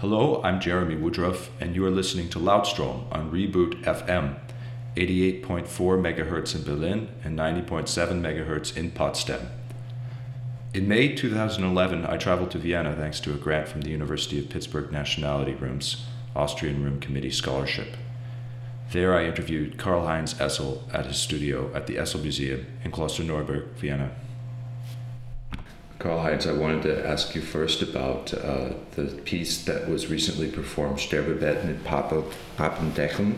Hello, 0.00 0.40
I'm 0.44 0.60
Jeremy 0.60 0.94
Woodruff, 0.94 1.50
and 1.60 1.74
you 1.74 1.84
are 1.84 1.90
listening 1.90 2.28
to 2.28 2.38
Loudstrom 2.38 3.12
on 3.12 3.32
Reboot 3.32 3.82
FM, 3.82 4.38
88.4 4.94 5.66
MHz 5.66 6.54
in 6.54 6.62
Berlin 6.62 7.08
and 7.24 7.36
90.7 7.36 8.20
MHz 8.20 8.76
in 8.76 8.92
Potsdam. 8.92 9.48
In 10.72 10.86
May 10.86 11.16
2011, 11.16 12.06
I 12.06 12.16
traveled 12.16 12.52
to 12.52 12.58
Vienna 12.58 12.94
thanks 12.94 13.18
to 13.18 13.34
a 13.34 13.38
grant 13.38 13.66
from 13.66 13.80
the 13.80 13.90
University 13.90 14.38
of 14.38 14.48
Pittsburgh 14.48 14.92
Nationality 14.92 15.54
Rooms 15.54 16.06
Austrian 16.36 16.84
Room 16.84 17.00
Committee 17.00 17.32
Scholarship. 17.32 17.96
There, 18.92 19.16
I 19.16 19.24
interviewed 19.24 19.78
Karlheinz 19.78 20.36
Essl 20.36 20.82
at 20.94 21.06
his 21.06 21.16
studio 21.16 21.74
at 21.74 21.88
the 21.88 21.96
Essl 21.96 22.22
Museum 22.22 22.66
in 22.84 22.92
Klosterneuburg, 22.92 23.70
Vienna. 23.70 24.12
Karlheinz, 25.98 26.46
I 26.46 26.52
wanted 26.52 26.82
to 26.84 27.06
ask 27.06 27.34
you 27.34 27.40
first 27.40 27.82
about 27.82 28.32
uh, 28.32 28.70
the 28.94 29.06
piece 29.24 29.64
that 29.64 29.88
was 29.88 30.06
recently 30.06 30.48
performed, 30.48 30.98
Sterbebett 30.98 31.64
mit 31.64 31.84
Papa, 31.84 32.22
Papendeckeln, 32.56 33.34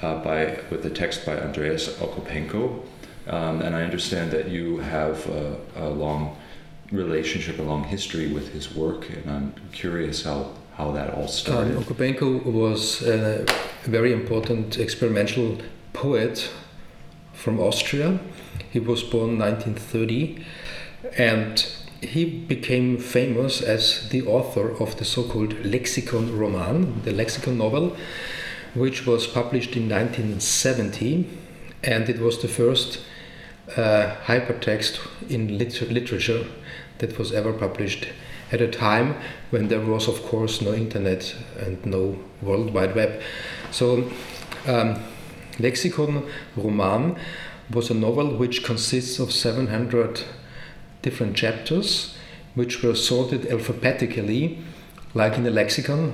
uh, 0.00 0.22
by, 0.24 0.58
with 0.70 0.82
the 0.82 0.90
text 0.90 1.26
by 1.26 1.38
Andreas 1.38 1.88
Okopenko. 1.98 2.82
Um, 3.26 3.60
and 3.60 3.76
I 3.76 3.82
understand 3.82 4.30
that 4.30 4.48
you 4.48 4.78
have 4.78 5.28
a, 5.28 5.56
a, 5.76 5.88
long 5.90 6.36
relationship, 6.90 7.58
a 7.58 7.62
long 7.62 7.84
history 7.84 8.32
with 8.32 8.52
his 8.52 8.74
work, 8.74 9.08
and 9.10 9.30
I'm 9.30 9.54
curious 9.70 10.24
how, 10.24 10.50
how 10.74 10.92
that 10.92 11.14
all 11.14 11.28
started. 11.28 11.76
Um, 11.76 11.84
Okopenko 11.84 12.44
was 12.44 13.02
a 13.02 13.44
very 13.84 14.12
important 14.12 14.78
experimental 14.78 15.58
poet 15.92 16.50
from 17.34 17.60
Austria. 17.60 18.18
He 18.70 18.80
was 18.80 19.02
born 19.02 19.38
1930, 19.38 20.44
and 21.16 21.64
he 22.02 22.24
became 22.24 22.98
famous 22.98 23.62
as 23.62 24.08
the 24.10 24.22
author 24.22 24.70
of 24.82 24.96
the 24.98 25.04
so-called 25.04 25.64
Lexicon 25.64 26.36
Roman, 26.36 27.02
the 27.02 27.12
lexicon 27.12 27.58
novel, 27.58 27.96
which 28.74 29.06
was 29.06 29.26
published 29.26 29.76
in 29.76 29.88
1970, 29.88 31.28
and 31.84 32.08
it 32.08 32.18
was 32.18 32.40
the 32.42 32.48
first 32.48 33.00
uh, 33.76 34.16
hypertext 34.24 35.00
in 35.30 35.58
liter- 35.58 35.86
literature 35.86 36.46
that 36.98 37.18
was 37.18 37.32
ever 37.32 37.52
published 37.52 38.08
at 38.50 38.60
a 38.60 38.68
time 38.68 39.14
when 39.50 39.68
there 39.68 39.80
was, 39.80 40.08
of 40.08 40.22
course, 40.22 40.60
no 40.60 40.74
internet 40.74 41.34
and 41.58 41.84
no 41.86 42.18
World 42.42 42.74
Wide 42.74 42.94
Web. 42.94 43.22
So, 43.70 44.10
um, 44.66 45.02
Lexicon 45.58 46.28
Roman 46.56 47.16
was 47.70 47.90
a 47.90 47.94
novel 47.94 48.36
which 48.36 48.64
consists 48.64 49.18
of 49.18 49.32
700 49.32 50.22
different 51.02 51.36
chapters 51.36 52.14
which 52.54 52.82
were 52.82 52.94
sorted 52.94 53.46
alphabetically, 53.46 54.58
like 55.14 55.36
in 55.38 55.46
a 55.46 55.50
lexicon. 55.50 56.12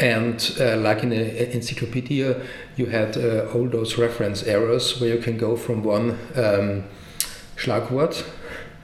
And 0.00 0.56
uh, 0.60 0.76
like 0.78 1.04
in 1.04 1.12
an 1.12 1.36
encyclopedia, 1.52 2.42
you 2.76 2.86
had 2.86 3.16
uh, 3.16 3.46
all 3.54 3.68
those 3.68 3.96
reference 3.96 4.42
errors 4.42 5.00
where 5.00 5.14
you 5.14 5.22
can 5.22 5.38
go 5.38 5.56
from 5.56 5.84
one 5.84 6.18
um, 6.34 6.84
Schlagwort 7.56 8.24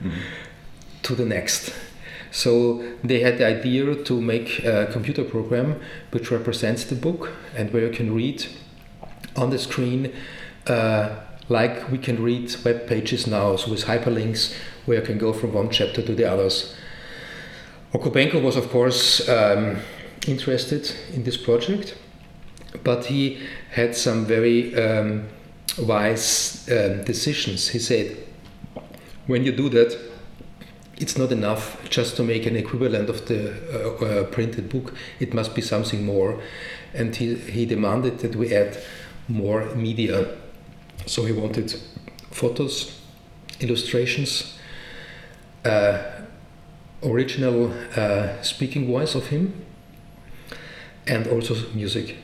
mm-hmm. 0.01 0.21
to 1.03 1.15
the 1.15 1.25
next. 1.25 1.75
So 2.31 2.85
they 3.03 3.21
had 3.21 3.39
the 3.39 3.47
idea 3.47 3.97
to 4.05 4.21
make 4.21 4.65
a 4.65 4.87
computer 4.93 5.25
program 5.25 5.81
which 6.13 6.31
represents 6.31 6.85
the 6.85 6.95
book 6.95 7.33
and 7.57 7.73
where 7.73 7.87
you 7.87 7.91
can 7.91 8.15
read 8.15 8.47
on 9.35 9.51
the 9.51 9.59
screen 9.59 10.13
uh, 10.69 11.17
like 11.51 11.91
we 11.91 11.99
can 11.99 12.23
read 12.23 12.55
web 12.65 12.87
pages 12.87 13.27
now, 13.27 13.57
so 13.57 13.71
with 13.71 13.85
hyperlinks 13.85 14.55
where 14.87 15.01
you 15.01 15.05
can 15.05 15.19
go 15.19 15.33
from 15.33 15.53
one 15.53 15.69
chapter 15.69 16.01
to 16.01 16.15
the 16.15 16.25
others. 16.25 16.75
Okopenko 17.93 18.41
was, 18.41 18.57
of 18.57 18.71
course, 18.71 19.29
um, 19.29 19.77
interested 20.29 20.93
in 21.13 21.25
this 21.25 21.37
project, 21.37 21.97
but 22.85 23.07
he 23.07 23.41
had 23.73 23.97
some 23.97 24.25
very 24.25 24.75
um, 24.77 25.29
wise 25.77 26.69
um, 26.71 27.03
decisions. 27.03 27.69
He 27.69 27.81
said, 27.81 28.17
when 29.27 29.45
you 29.45 29.51
do 29.51 29.69
that, 29.71 29.99
it's 30.99 31.19
not 31.19 31.33
enough 31.33 31.89
just 31.89 32.15
to 32.17 32.23
make 32.23 32.47
an 32.47 32.55
equivalent 32.55 33.09
of 33.09 33.27
the 33.27 33.51
uh, 33.73 34.05
uh, 34.05 34.25
printed 34.25 34.69
book, 34.69 34.95
it 35.19 35.35
must 35.35 35.55
be 35.55 35.63
something 35.63 36.05
more. 36.05 36.41
And 36.95 37.17
he, 37.17 37.35
he 37.35 37.67
demanded 37.67 38.21
that 38.21 38.37
we 38.37 38.55
add 38.55 38.79
more 39.27 39.75
media 39.75 40.29
so 41.07 41.25
he 41.25 41.33
wanted 41.33 41.75
photos, 42.31 43.01
illustrations, 43.61 44.59
uh, 45.65 46.03
original 47.03 47.73
uh, 47.97 48.41
speaking 48.43 48.87
voice 48.87 49.15
of 49.15 49.27
him, 49.27 49.65
and 51.07 51.27
also 51.29 51.55
music. 51.75 52.17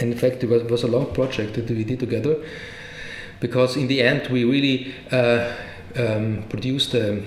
And 0.00 0.12
in 0.12 0.18
fact, 0.18 0.42
it 0.44 0.48
was, 0.48 0.62
was, 0.64 0.82
a 0.82 0.88
long 0.88 1.12
project 1.12 1.54
that 1.54 1.68
we 1.68 1.84
did 1.84 2.00
together 2.00 2.36
because 3.40 3.76
in 3.76 3.88
the 3.88 4.02
end 4.02 4.28
we 4.28 4.44
really 4.44 4.94
uh, 5.10 5.52
um, 5.96 6.44
produced 6.48 6.94
a, 6.94 7.22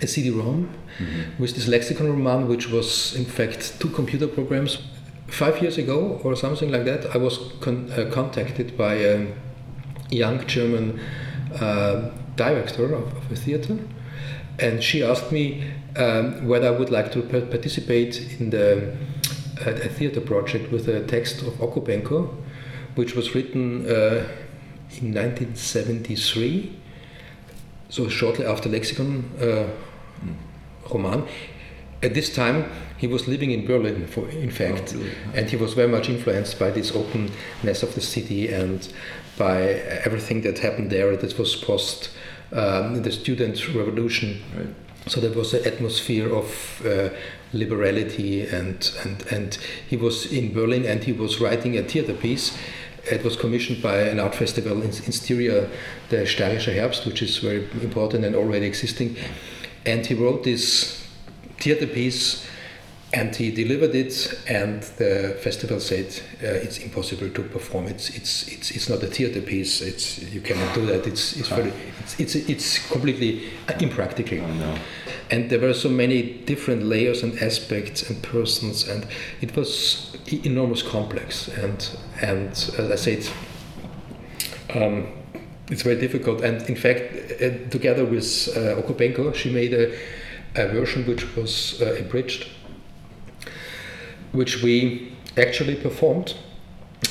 a 0.00 0.06
CD-ROM 0.06 0.68
mm-hmm. 0.98 1.42
with 1.42 1.54
this 1.54 1.68
lexicon 1.68 2.08
roman, 2.08 2.48
which 2.48 2.68
was 2.68 3.14
in 3.14 3.24
fact 3.24 3.80
two 3.80 3.90
computer 3.90 4.26
programs. 4.26 4.78
Five 5.26 5.60
years 5.60 5.76
ago 5.76 6.20
or 6.24 6.34
something 6.36 6.70
like 6.70 6.84
that, 6.86 7.14
I 7.14 7.18
was 7.18 7.38
con- 7.60 7.92
uh, 7.92 8.10
contacted 8.10 8.78
by 8.78 9.04
um, 9.12 9.34
young 10.10 10.46
German 10.46 11.00
uh, 11.60 12.10
director 12.36 12.94
of, 12.94 13.16
of, 13.16 13.32
a 13.32 13.36
theater, 13.36 13.78
and 14.58 14.82
she 14.82 15.02
asked 15.02 15.32
me 15.32 15.64
um, 15.96 16.46
whether 16.46 16.68
I 16.68 16.70
would 16.70 16.90
like 16.90 17.12
to 17.12 17.22
participate 17.22 18.40
in 18.40 18.50
the 18.50 18.96
uh, 19.66 19.70
a 19.70 19.88
theater 19.88 20.20
project 20.20 20.70
with 20.70 20.88
a 20.88 21.04
text 21.06 21.42
of 21.42 21.54
Okopenko, 21.54 22.34
which 22.94 23.14
was 23.14 23.34
written 23.34 23.86
uh, 23.86 24.26
in 25.00 25.12
1973, 25.14 26.76
so 27.88 28.08
shortly 28.08 28.46
after 28.46 28.68
Lexicon 28.68 29.24
uh, 29.40 29.68
Roman. 30.90 31.26
At 32.00 32.14
this 32.14 32.32
time, 32.32 32.70
he 32.96 33.08
was 33.08 33.26
living 33.26 33.50
in 33.50 33.66
Berlin, 33.66 34.06
for, 34.06 34.28
in 34.28 34.50
fact, 34.50 34.94
oh, 34.94 34.98
really? 34.98 35.12
and 35.34 35.50
he 35.50 35.56
was 35.56 35.74
very 35.74 35.88
much 35.88 36.08
influenced 36.08 36.58
by 36.58 36.70
this 36.70 36.94
openness 36.94 37.82
of 37.82 37.94
the 37.94 38.00
city 38.00 38.52
and 38.52 38.92
by 39.38 39.62
everything 40.04 40.42
that 40.42 40.58
happened 40.58 40.90
there 40.90 41.16
that 41.16 41.38
was 41.38 41.56
post 41.56 42.10
um, 42.52 43.02
the 43.02 43.12
student 43.12 43.74
revolution. 43.74 44.42
Right. 44.56 44.74
So 45.06 45.20
there 45.20 45.32
was 45.32 45.54
an 45.54 45.66
atmosphere 45.66 46.34
of 46.34 46.82
uh, 46.84 47.10
liberality, 47.52 48.46
and, 48.46 48.90
and, 49.04 49.24
and 49.30 49.58
he 49.88 49.96
was 49.96 50.30
in 50.30 50.52
Berlin 50.52 50.84
and 50.84 51.02
he 51.02 51.12
was 51.12 51.40
writing 51.40 51.78
a 51.78 51.82
theater 51.82 52.12
piece. 52.12 52.56
It 53.04 53.24
was 53.24 53.36
commissioned 53.36 53.82
by 53.82 54.00
an 54.00 54.20
art 54.20 54.34
festival 54.34 54.82
in, 54.82 54.88
in 54.88 55.12
Styria, 55.12 55.70
the 56.10 56.16
Steirischer 56.26 56.74
Herbst, 56.74 57.06
which 57.06 57.22
is 57.22 57.38
very 57.38 57.64
important 57.80 58.24
and 58.24 58.36
already 58.36 58.66
existing. 58.66 59.16
And 59.86 60.04
he 60.04 60.14
wrote 60.14 60.44
this 60.44 61.06
theater 61.58 61.86
piece 61.86 62.46
and 63.12 63.34
he 63.34 63.50
delivered 63.50 63.94
it 63.94 64.38
and 64.48 64.82
the 64.98 65.38
festival 65.40 65.80
said 65.80 66.06
uh, 66.42 66.46
it's 66.46 66.78
impossible 66.78 67.30
to 67.30 67.42
perform. 67.42 67.86
It's 67.86 68.10
it's 68.10 68.46
it's 68.48 68.70
it's 68.70 68.88
not 68.88 69.02
a 69.02 69.06
theater 69.06 69.40
piece. 69.40 69.80
It's 69.80 70.18
you 70.18 70.42
cannot 70.42 70.74
do 70.74 70.84
that. 70.86 71.06
It's 71.06 71.36
it's 71.36 71.48
very 71.48 71.72
it's 72.00 72.20
it's, 72.20 72.34
it's 72.34 72.90
completely 72.90 73.48
impractical. 73.80 74.40
Oh, 74.40 74.52
no. 74.54 74.78
and 75.30 75.48
there 75.48 75.58
were 75.58 75.72
so 75.72 75.88
many 75.88 76.22
different 76.44 76.82
layers 76.82 77.22
and 77.22 77.38
aspects 77.38 78.08
and 78.08 78.22
persons 78.22 78.86
and 78.86 79.06
it 79.40 79.56
was 79.56 80.14
enormous 80.44 80.82
complex. 80.82 81.48
And 81.48 81.88
and 82.20 82.50
as 82.50 82.90
i 82.90 82.96
said 82.96 83.26
um, 84.74 85.06
it's 85.70 85.82
very 85.82 85.98
difficult. 85.98 86.42
And 86.42 86.60
in 86.68 86.76
fact 86.76 87.14
uh, 87.40 87.70
together 87.70 88.04
with 88.04 88.48
uh, 88.54 88.82
okopenko 88.82 89.34
she 89.34 89.50
made 89.50 89.72
a, 89.72 89.96
a 90.56 90.68
version 90.68 91.06
which 91.06 91.34
was 91.36 91.80
uh, 91.80 91.96
abridged 91.98 92.48
which 94.32 94.62
we 94.62 95.12
actually 95.36 95.74
performed 95.76 96.34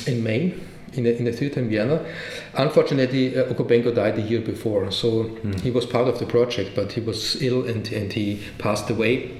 in 0.06 0.22
May 0.22 0.54
in 0.94 1.06
a, 1.06 1.10
in 1.10 1.32
theater 1.32 1.60
in 1.60 1.68
Vienna. 1.68 2.04
Unfortunately, 2.54 3.36
uh, 3.36 3.44
Okopenko 3.44 3.94
died 3.94 4.16
the 4.16 4.22
year 4.22 4.40
before, 4.40 4.90
so 4.90 5.24
mm. 5.24 5.60
he 5.60 5.70
was 5.70 5.86
part 5.86 6.08
of 6.08 6.18
the 6.18 6.26
project, 6.26 6.70
but 6.74 6.92
he 6.92 7.00
was 7.00 7.40
ill 7.42 7.66
and, 7.66 7.90
and 7.92 8.12
he 8.12 8.42
passed 8.58 8.90
away. 8.90 9.38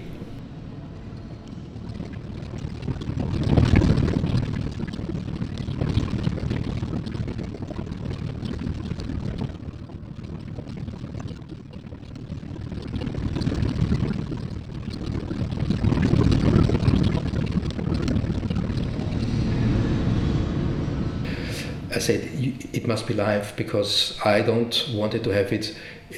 I 21.98 22.00
said 22.00 22.30
it 22.72 22.87
must 22.87 22.96
be 23.08 23.14
live 23.14 23.55
because 23.56 24.19
I 24.25 24.43
don't 24.43 24.88
wanted 24.94 25.25
to 25.25 25.31
have 25.31 25.52
it 25.52 25.75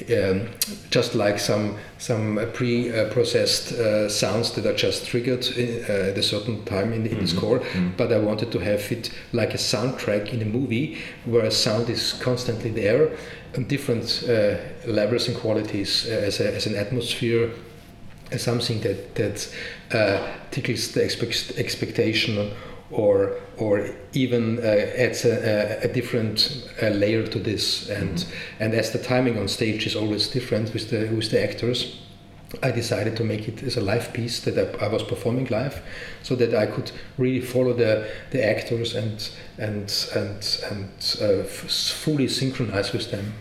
um, 0.09 0.47
just 0.89 1.15
like 1.15 1.37
some 1.37 1.75
some 1.97 2.39
pre-processed 2.53 3.73
uh, 3.73 4.07
sounds 4.07 4.51
that 4.53 4.65
are 4.65 4.75
just 4.75 5.05
triggered 5.05 5.45
in, 5.57 5.83
uh, 5.83 6.11
at 6.11 6.17
a 6.17 6.23
certain 6.23 6.63
time 6.63 6.93
in, 6.93 7.05
in 7.05 7.19
the 7.19 7.27
score. 7.27 7.61
But 7.97 8.13
I 8.13 8.19
wanted 8.19 8.51
to 8.53 8.59
have 8.59 8.89
it 8.91 9.09
like 9.33 9.53
a 9.53 9.57
soundtrack 9.57 10.33
in 10.33 10.41
a 10.41 10.45
movie 10.45 10.97
where 11.25 11.45
a 11.45 11.51
sound 11.51 11.89
is 11.89 12.13
constantly 12.13 12.71
there 12.71 13.11
on 13.57 13.65
different 13.65 14.23
uh, 14.29 14.55
levels 14.85 15.27
and 15.27 15.35
qualities 15.35 16.07
uh, 16.07 16.13
as, 16.13 16.39
a, 16.39 16.55
as 16.55 16.67
an 16.67 16.75
atmosphere 16.75 17.51
as 18.31 18.41
something 18.41 18.79
that 18.81 19.15
that 19.15 19.53
uh, 19.91 20.25
tickles 20.51 20.93
the 20.93 21.03
expect- 21.03 21.57
expectation 21.57 22.51
or 22.91 23.35
or 23.57 23.89
even 24.13 24.59
uh, 24.59 24.61
adds 24.97 25.25
a, 25.25 25.83
a, 25.83 25.89
a 25.89 25.93
different 25.93 26.69
uh, 26.81 26.87
layer 26.89 27.25
to 27.27 27.39
this 27.39 27.89
and 27.89 28.25
and 28.59 28.73
as 28.73 28.91
the 28.91 28.99
timing 28.99 29.37
on 29.37 29.47
stage 29.47 29.85
is 29.85 29.95
always 29.95 30.27
different 30.27 30.73
with 30.73 30.89
the 30.89 31.07
with 31.15 31.31
the 31.31 31.41
actors 31.41 32.01
I 32.61 32.71
decided 32.71 33.15
to 33.17 33.23
make 33.23 33.47
it 33.47 33.63
as 33.63 33.77
a 33.77 33.81
live 33.81 34.11
piece 34.13 34.41
that 34.41 34.57
I, 34.57 34.85
I 34.85 34.87
was 34.89 35.03
performing 35.03 35.45
live, 35.45 35.81
so 36.21 36.35
that 36.35 36.53
I 36.53 36.65
could 36.65 36.91
really 37.17 37.39
follow 37.39 37.73
the, 37.73 38.09
the 38.31 38.45
actors 38.45 38.93
and 38.93 39.29
and 39.57 39.89
and 40.15 40.59
and 40.69 41.17
uh, 41.21 41.43
f- 41.43 41.71
fully 41.71 42.27
synchronize 42.27 42.91
with 42.91 43.11
them. 43.11 43.33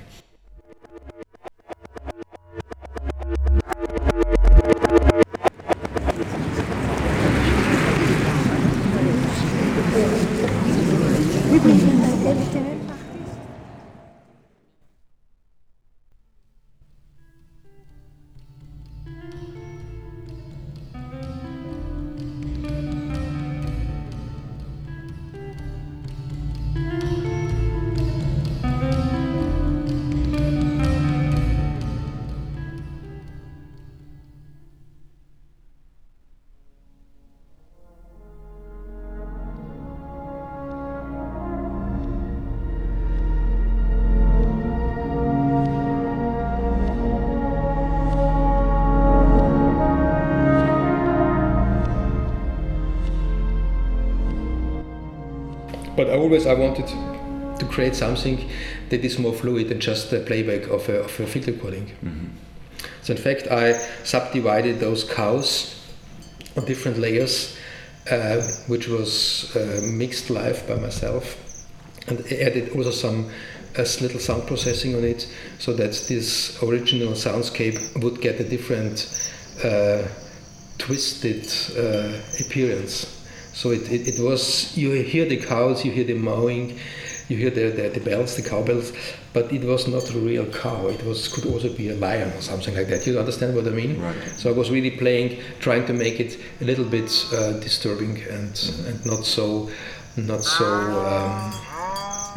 Create 57.80 57.96
something 57.96 58.46
that 58.90 59.02
is 59.02 59.18
more 59.18 59.32
fluid 59.32 59.70
than 59.70 59.80
just 59.80 60.10
the 60.10 60.20
playback 60.20 60.68
of 60.68 60.86
a, 60.90 61.00
of 61.00 61.20
a 61.20 61.26
field 61.26 61.46
recording. 61.46 61.86
So 63.02 63.14
in 63.14 63.18
fact, 63.18 63.48
I 63.48 63.72
subdivided 64.04 64.80
those 64.80 65.04
cows 65.04 65.80
on 66.56 66.66
different 66.66 66.98
layers, 66.98 67.56
uh, 68.10 68.42
which 68.66 68.86
was 68.88 69.56
uh, 69.56 69.80
mixed 69.94 70.28
live 70.28 70.68
by 70.68 70.74
myself, 70.74 71.24
and 72.08 72.20
added 72.30 72.76
also 72.76 72.90
some 72.90 73.30
uh, 73.78 73.86
little 74.02 74.20
sound 74.20 74.46
processing 74.46 74.94
on 74.94 75.04
it, 75.04 75.26
so 75.58 75.72
that 75.72 75.92
this 76.08 76.62
original 76.62 77.14
soundscape 77.14 77.78
would 78.02 78.20
get 78.20 78.40
a 78.40 78.44
different 78.44 79.08
uh, 79.64 80.02
twisted 80.76 81.46
uh, 81.78 82.12
appearance. 82.44 83.06
So 83.54 83.70
it, 83.70 83.90
it, 83.90 84.02
it 84.08 84.18
was 84.20 84.76
you 84.76 84.92
hear 85.02 85.24
the 85.24 85.38
cows, 85.38 85.82
you 85.84 85.92
hear 85.92 86.04
the 86.04 86.18
mowing, 86.18 86.78
you 87.30 87.36
hear 87.36 87.50
the, 87.50 87.70
the, 87.70 87.88
the 87.88 88.00
bells, 88.00 88.36
the 88.36 88.42
cowbells, 88.42 88.92
but 89.32 89.52
it 89.52 89.62
was 89.64 89.86
not 89.86 90.10
a 90.10 90.18
real 90.18 90.46
cow. 90.46 90.88
It 90.88 91.02
was 91.04 91.28
could 91.28 91.46
also 91.46 91.72
be 91.72 91.88
a 91.90 91.94
lion 91.94 92.30
or 92.32 92.42
something 92.42 92.74
like 92.74 92.88
that. 92.88 93.06
You 93.06 93.18
understand 93.18 93.54
what 93.54 93.66
I 93.66 93.70
mean? 93.70 94.00
Right. 94.02 94.22
So 94.36 94.50
I 94.50 94.52
was 94.52 94.70
really 94.70 94.90
playing, 94.90 95.40
trying 95.60 95.86
to 95.86 95.92
make 95.92 96.18
it 96.18 96.38
a 96.60 96.64
little 96.64 96.84
bit 96.84 97.10
uh, 97.32 97.52
disturbing 97.60 98.20
and 98.28 98.52
and 98.86 99.06
not 99.06 99.24
so 99.24 99.70
not 100.16 100.42
so 100.42 100.66
um, 100.66 101.52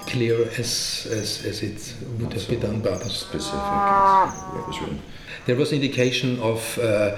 clear 0.05 0.47
as, 0.59 1.07
as 1.11 1.43
as 1.45 1.63
it 1.63 1.95
would 2.19 2.31
have 2.33 2.47
been 2.47 2.59
done 2.59 2.81
by 2.81 2.91
others. 2.91 3.13
Specific 3.13 3.59
as 3.59 4.41
what 4.53 4.67
was 4.67 4.79
written. 4.79 5.01
There 5.45 5.55
was 5.55 5.73
indication 5.73 6.39
of 6.39 6.77
uh, 6.77 7.17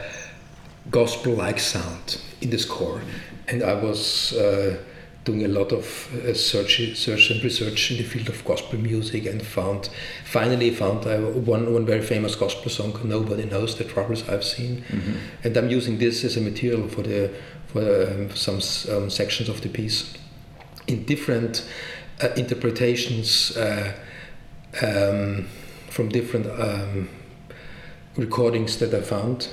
gospel-like 0.90 1.60
sound 1.60 2.22
in 2.42 2.50
the 2.50 2.58
score, 2.58 3.02
and 3.48 3.62
I 3.62 3.74
was 3.74 4.34
uh, 4.34 4.78
doing 5.26 5.44
a 5.44 5.48
lot 5.48 5.72
of 5.72 5.86
uh, 6.24 6.34
search, 6.34 6.96
search 6.96 7.32
and 7.32 7.44
research 7.44 7.92
in 7.92 7.98
the 7.98 8.04
field 8.04 8.30
of 8.30 8.46
gospel 8.46 8.80
music, 8.80 9.26
and 9.26 9.42
found 9.42 9.90
finally 10.24 10.72
found 10.72 11.06
uh, 11.06 11.18
one 11.18 11.74
one 11.74 11.86
very 11.86 12.02
famous 12.02 12.36
gospel 12.36 12.70
song. 12.70 12.98
Nobody 13.04 13.46
knows 13.46 13.76
the 13.76 13.84
troubles 13.84 14.30
I've 14.30 14.44
seen, 14.44 14.84
and 15.44 15.58
I'm 15.58 15.70
using 15.70 15.98
this 15.98 16.24
as 16.24 16.38
a 16.38 16.42
material 16.42 16.88
for 16.88 17.02
the 17.02 17.32
for 17.68 17.82
um, 17.82 18.30
some 18.36 18.62
um, 18.96 19.10
sections 19.10 19.50
of 19.50 19.62
the 19.62 19.70
piece 19.70 20.14
in 20.88 21.04
different 21.06 21.68
uh, 22.22 22.30
interpretations 22.38 23.58
uh, 23.58 23.94
um, 24.82 25.48
from 25.90 26.10
different 26.10 26.48
um, 26.48 27.10
recordings 28.16 28.78
that 28.78 28.94
I 28.94 29.02
found. 29.02 29.50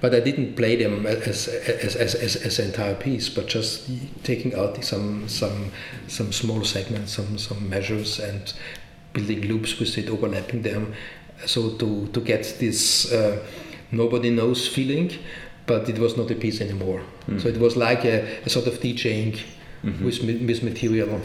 But 0.00 0.14
I 0.14 0.20
didn't 0.20 0.56
play 0.56 0.76
them 0.76 1.06
as 1.06 1.48
as, 1.48 1.96
as, 1.96 2.14
as, 2.14 2.36
as 2.36 2.58
an 2.58 2.66
entire 2.66 2.94
piece, 2.94 3.28
but 3.28 3.46
just 3.48 3.90
taking 4.24 4.54
out 4.54 4.82
some 4.82 5.28
some 5.28 5.72
some 6.08 6.32
small 6.32 6.64
segments, 6.64 7.12
some 7.12 7.36
some 7.38 7.68
measures, 7.68 8.18
and 8.18 8.52
building 9.12 9.42
loops 9.42 9.78
with 9.78 9.98
it, 9.98 10.08
overlapping 10.08 10.62
them, 10.62 10.94
so 11.46 11.70
to 11.76 12.06
to 12.08 12.20
get 12.20 12.56
this 12.58 13.12
uh, 13.12 13.38
nobody 13.92 14.30
knows 14.30 14.66
feeling. 14.68 15.10
But 15.66 15.88
it 15.88 15.98
was 15.98 16.16
not 16.16 16.30
a 16.30 16.34
piece 16.34 16.60
anymore. 16.60 17.02
So 17.38 17.48
it 17.48 17.58
was 17.58 17.76
like 17.76 18.04
a, 18.04 18.26
a 18.44 18.48
sort 18.48 18.66
of 18.66 18.80
DJing 18.80 19.38
with 20.02 20.22
ma- 20.24 20.46
with 20.46 20.62
material. 20.62 21.20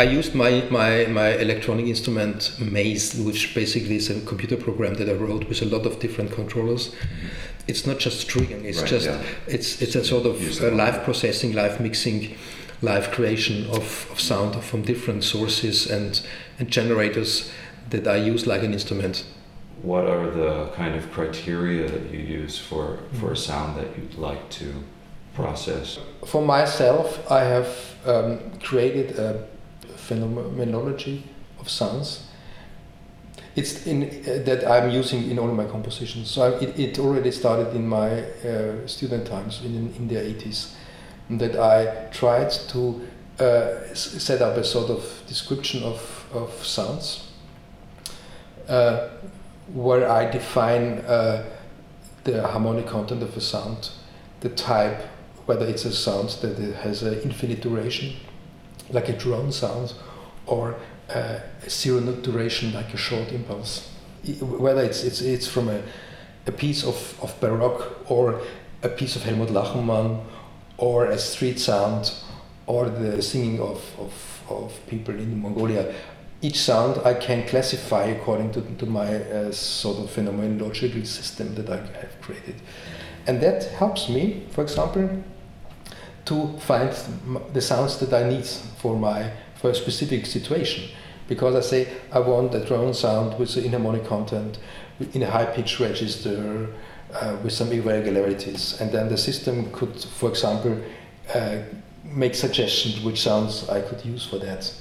I 0.00 0.04
used 0.04 0.34
my, 0.34 0.62
my, 0.70 1.04
my 1.08 1.28
electronic 1.36 1.84
instrument 1.84 2.58
Maze, 2.58 3.16
which 3.16 3.54
basically 3.54 3.96
is 3.96 4.08
a 4.08 4.18
computer 4.22 4.56
program 4.56 4.94
that 4.94 5.10
I 5.10 5.12
wrote 5.12 5.46
with 5.46 5.60
a 5.60 5.66
lot 5.66 5.84
of 5.84 6.00
different 6.00 6.32
controllers. 6.32 6.96
It's 7.68 7.86
not 7.86 7.98
just 7.98 8.26
triggering; 8.26 8.64
it's 8.64 8.78
Right, 8.78 8.88
just 8.88 9.06
yeah. 9.06 9.22
it's 9.46 9.82
it's 9.82 9.94
a 9.96 10.02
sort 10.02 10.24
of 10.24 10.62
uh, 10.62 10.70
live 10.70 11.04
processing, 11.04 11.52
live 11.52 11.80
mixing, 11.80 12.34
live 12.80 13.10
creation 13.10 13.66
of, 13.66 14.08
of 14.10 14.18
sound 14.18 14.64
from 14.64 14.80
different 14.80 15.22
sources 15.22 15.90
and 15.90 16.26
and 16.58 16.70
generators 16.70 17.52
that 17.90 18.08
I 18.08 18.16
use 18.16 18.46
like 18.46 18.62
an 18.62 18.72
instrument. 18.72 19.26
What 19.82 20.06
are 20.06 20.30
the 20.30 20.70
kind 20.76 20.94
of 20.94 21.12
criteria 21.12 21.86
that 21.90 22.10
you 22.10 22.20
use 22.20 22.58
for, 22.58 23.00
for 23.20 23.32
a 23.32 23.36
sound 23.36 23.78
that 23.78 23.88
you'd 23.96 24.14
like 24.14 24.48
to 24.60 24.72
process? 25.34 25.98
For 26.24 26.42
myself, 26.42 27.30
I 27.30 27.44
have 27.44 27.68
um, 28.06 28.38
created 28.60 29.18
a 29.18 29.46
phenomenology 30.10 31.22
of 31.60 31.68
sounds. 31.68 32.26
It's 33.56 33.86
in 33.86 34.02
uh, 34.02 34.42
that 34.44 34.66
I'm 34.66 34.90
using 34.90 35.30
in 35.30 35.38
all 35.38 35.52
my 35.62 35.66
compositions. 35.66 36.30
So 36.30 36.42
I, 36.42 36.48
it, 36.64 36.78
it 36.78 36.98
already 36.98 37.30
started 37.30 37.74
in 37.74 37.86
my 37.86 38.22
uh, 38.22 38.86
student 38.86 39.26
times 39.26 39.64
in, 39.64 39.94
in 39.98 40.08
the 40.08 40.16
80s, 40.16 40.74
that 41.30 41.56
I 41.56 42.10
tried 42.10 42.50
to 42.72 43.00
uh, 43.38 43.94
set 43.94 44.42
up 44.42 44.56
a 44.56 44.64
sort 44.64 44.90
of 44.90 45.22
description 45.26 45.82
of, 45.82 46.26
of 46.32 46.50
sounds, 46.64 47.28
uh, 48.68 49.08
where 49.72 50.08
I 50.10 50.30
define 50.30 50.98
uh, 51.06 51.44
the 52.24 52.46
harmonic 52.46 52.86
content 52.86 53.22
of 53.22 53.36
a 53.36 53.40
sound, 53.40 53.90
the 54.40 54.50
type, 54.50 55.00
whether 55.46 55.66
it's 55.66 55.84
a 55.84 55.92
sound 55.92 56.28
that 56.42 56.56
has 56.82 57.02
an 57.02 57.20
infinite 57.22 57.60
duration, 57.60 58.16
like 58.92 59.08
a 59.08 59.16
drone 59.16 59.52
sound, 59.52 59.94
or 60.46 60.76
a 61.08 61.42
zero 61.68 62.00
duration, 62.00 62.72
like 62.72 62.94
a 62.94 62.96
short 62.96 63.32
impulse. 63.32 63.88
Whether 64.40 64.82
it's, 64.82 65.02
it's, 65.02 65.20
it's 65.20 65.48
from 65.48 65.68
a, 65.68 65.82
a 66.46 66.52
piece 66.52 66.84
of, 66.84 67.18
of 67.22 67.38
Baroque 67.40 68.10
or 68.10 68.40
a 68.82 68.88
piece 68.88 69.16
of 69.16 69.22
Helmut 69.22 69.48
Lachenmann 69.48 70.22
or 70.78 71.06
a 71.06 71.18
street 71.18 71.58
sound 71.58 72.12
or 72.66 72.88
the 72.88 73.22
singing 73.22 73.60
of, 73.60 73.82
of, 73.98 74.42
of 74.48 74.86
people 74.86 75.14
in 75.14 75.40
Mongolia. 75.40 75.94
Each 76.42 76.58
sound 76.58 77.00
I 77.04 77.14
can 77.14 77.46
classify 77.46 78.04
according 78.04 78.52
to, 78.52 78.62
to 78.62 78.86
my 78.86 79.16
uh, 79.16 79.52
sort 79.52 79.98
of 79.98 80.10
phenomenological 80.10 81.06
system 81.06 81.54
that 81.56 81.68
I 81.68 81.76
have 81.76 82.20
created. 82.22 82.54
And 83.26 83.40
that 83.42 83.64
helps 83.64 84.08
me, 84.08 84.46
for 84.50 84.62
example, 84.62 85.22
to 86.30 86.56
find 86.60 86.90
the 87.52 87.60
sounds 87.60 87.98
that 87.98 88.12
I 88.12 88.28
need 88.28 88.46
for 88.46 88.96
my 88.96 89.32
for 89.56 89.70
a 89.70 89.74
specific 89.74 90.26
situation. 90.26 90.88
Because 91.28 91.54
I 91.54 91.60
say 91.60 91.88
I 92.12 92.20
want 92.20 92.54
a 92.54 92.64
drone 92.64 92.94
sound 92.94 93.38
with 93.38 93.56
an 93.56 93.70
harmonic 93.70 94.06
content 94.06 94.58
in 95.12 95.22
a 95.22 95.30
high 95.30 95.46
pitch 95.46 95.80
register 95.80 96.68
uh, 97.12 97.36
with 97.42 97.52
some 97.52 97.72
irregularities, 97.72 98.80
and 98.80 98.92
then 98.92 99.08
the 99.08 99.16
system 99.16 99.70
could, 99.72 99.94
for 100.18 100.28
example, 100.28 100.80
uh, 101.34 101.58
make 102.04 102.34
suggestions 102.34 103.00
which 103.04 103.20
sounds 103.20 103.68
I 103.68 103.80
could 103.80 104.04
use 104.04 104.24
for 104.24 104.38
that. 104.38 104.72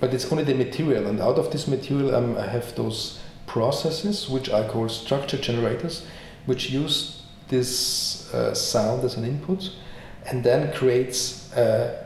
But 0.00 0.14
it's 0.14 0.30
only 0.30 0.44
the 0.44 0.54
material, 0.54 1.06
and 1.06 1.20
out 1.20 1.38
of 1.38 1.50
this 1.50 1.66
material, 1.66 2.14
um, 2.14 2.36
I 2.36 2.46
have 2.46 2.74
those 2.76 3.20
processes 3.46 4.28
which 4.28 4.50
I 4.50 4.68
call 4.68 4.88
structure 4.88 5.38
generators, 5.38 6.06
which 6.46 6.70
use 6.70 7.22
this 7.48 8.32
uh, 8.34 8.54
sound 8.54 9.04
as 9.04 9.16
an 9.16 9.24
input, 9.24 9.70
and 10.26 10.42
then 10.44 10.72
creates 10.72 11.52
uh, 11.54 12.04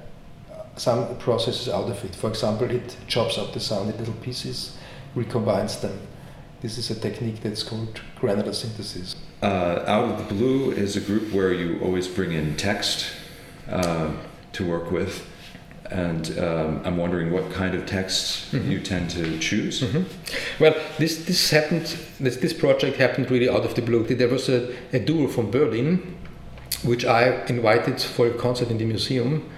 some 0.77 1.17
processes 1.19 1.69
out 1.69 1.89
of 1.91 2.05
it. 2.05 2.15
For 2.15 2.29
example, 2.31 2.71
it 2.71 2.97
chops 3.09 3.39
up 3.39 3.53
the 3.53 3.61
sound 3.61 3.91
in 3.91 3.99
little 3.99 4.15
pieces, 4.15 4.77
recombines 5.17 5.81
them. 5.81 5.99
This 6.61 6.79
is 6.79 6.91
a 6.91 6.95
technique 7.01 7.41
that's 7.43 7.63
called 7.63 8.01
granular 8.21 8.53
synthesis. 8.53 9.17
Uh, 9.43 9.83
Out 9.87 10.11
of 10.11 10.29
the 10.29 10.35
Blue 10.35 10.71
is 10.73 10.97
a 10.97 11.01
group 11.01 11.33
where 11.33 11.53
you 11.55 11.81
always 11.81 12.07
bring 12.07 12.33
in 12.33 12.57
text 12.57 13.07
uh, 13.71 14.13
to 14.53 14.67
work 14.67 14.91
with. 14.91 15.27
And 15.91 16.39
um, 16.39 16.83
I'm 16.85 16.97
wondering 16.99 17.33
what 17.33 17.51
kind 17.51 17.75
of 17.75 17.85
texts 17.87 18.47
Mhm. 18.53 18.71
you 18.71 18.79
tend 18.81 19.11
to 19.11 19.39
choose. 19.41 19.81
Mhm. 19.83 20.05
Well, 20.61 20.75
this 20.99 21.25
this 21.25 21.51
happened. 21.51 21.97
This 22.21 22.37
this 22.37 22.53
project 22.53 22.97
happened 22.99 23.29
really 23.31 23.49
out 23.49 23.65
of 23.65 23.75
the 23.75 23.83
blue. 23.83 24.05
There 24.05 24.29
was 24.29 24.49
a, 24.49 24.69
a 24.93 25.01
duo 25.01 25.27
from 25.27 25.51
Berlin, 25.51 25.99
which 26.85 27.05
I 27.05 27.45
invited 27.47 28.01
for 28.01 28.27
a 28.27 28.33
concert 28.35 28.71
in 28.71 28.79
the 28.79 28.85
museum, 28.85 29.49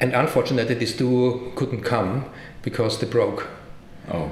and 0.00 0.14
unfortunately, 0.14 0.74
this 0.74 0.94
duo 0.96 1.50
couldn't 1.56 1.82
come 1.82 2.24
because 2.62 2.98
they 2.98 3.06
broke. 3.06 3.48
Oh, 4.12 4.30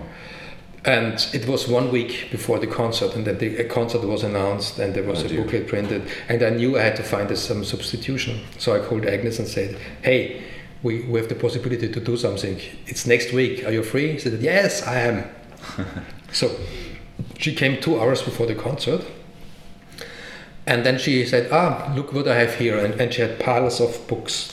And 0.85 1.14
it 1.33 1.47
was 1.49 1.66
one 1.66 1.90
week 1.90 2.28
before 2.30 2.59
the 2.59 2.66
concert, 2.66 3.14
and 3.16 3.25
then 3.26 3.38
the 3.38 3.64
concert 3.64 4.02
was 4.04 4.23
announced, 4.23 4.78
and 4.78 4.92
there 4.94 5.02
was 5.02 5.23
Oh, 5.23 5.26
a 5.26 5.28
dear. 5.28 5.42
booklet 5.42 5.66
printed, 5.66 6.02
and 6.28 6.42
I 6.42 6.50
knew 6.50 6.76
I 6.78 6.83
had 6.83 6.97
to 6.97 7.02
find 7.02 7.37
some 7.38 7.64
substitution. 7.64 8.40
So 8.59 8.75
I 8.76 8.80
called 8.87 9.06
Agnes 9.06 9.38
and 9.38 9.49
said, 9.49 9.76
"Hey, 10.02 10.42
we, 10.83 11.00
we 11.09 11.18
have 11.21 11.28
the 11.30 11.35
possibility 11.37 11.88
to 11.88 12.00
do 12.00 12.16
something. 12.18 12.61
It's 12.87 13.06
next 13.06 13.33
week. 13.33 13.64
Are 13.66 13.73
you 13.73 13.83
free?" 13.83 14.12
She 14.18 14.28
said, 14.28 14.42
"Yes, 14.42 14.83
I 14.87 15.00
am." 15.09 15.25
so 16.33 16.50
she 17.38 17.54
came 17.54 17.80
two 17.80 17.99
hours 17.99 18.21
before 18.23 18.47
the 18.47 18.54
concert, 18.54 19.00
and 20.66 20.85
then 20.85 20.99
she 20.99 21.25
said, 21.26 21.49
"Ah, 21.52 21.92
look 21.94 22.12
what 22.12 22.28
I 22.28 22.37
have 22.37 22.54
here," 22.54 22.78
and, 22.78 22.94
and 23.00 23.12
she 23.12 23.23
had 23.23 23.38
piles 23.38 23.80
of 23.80 24.06
books. 24.09 24.52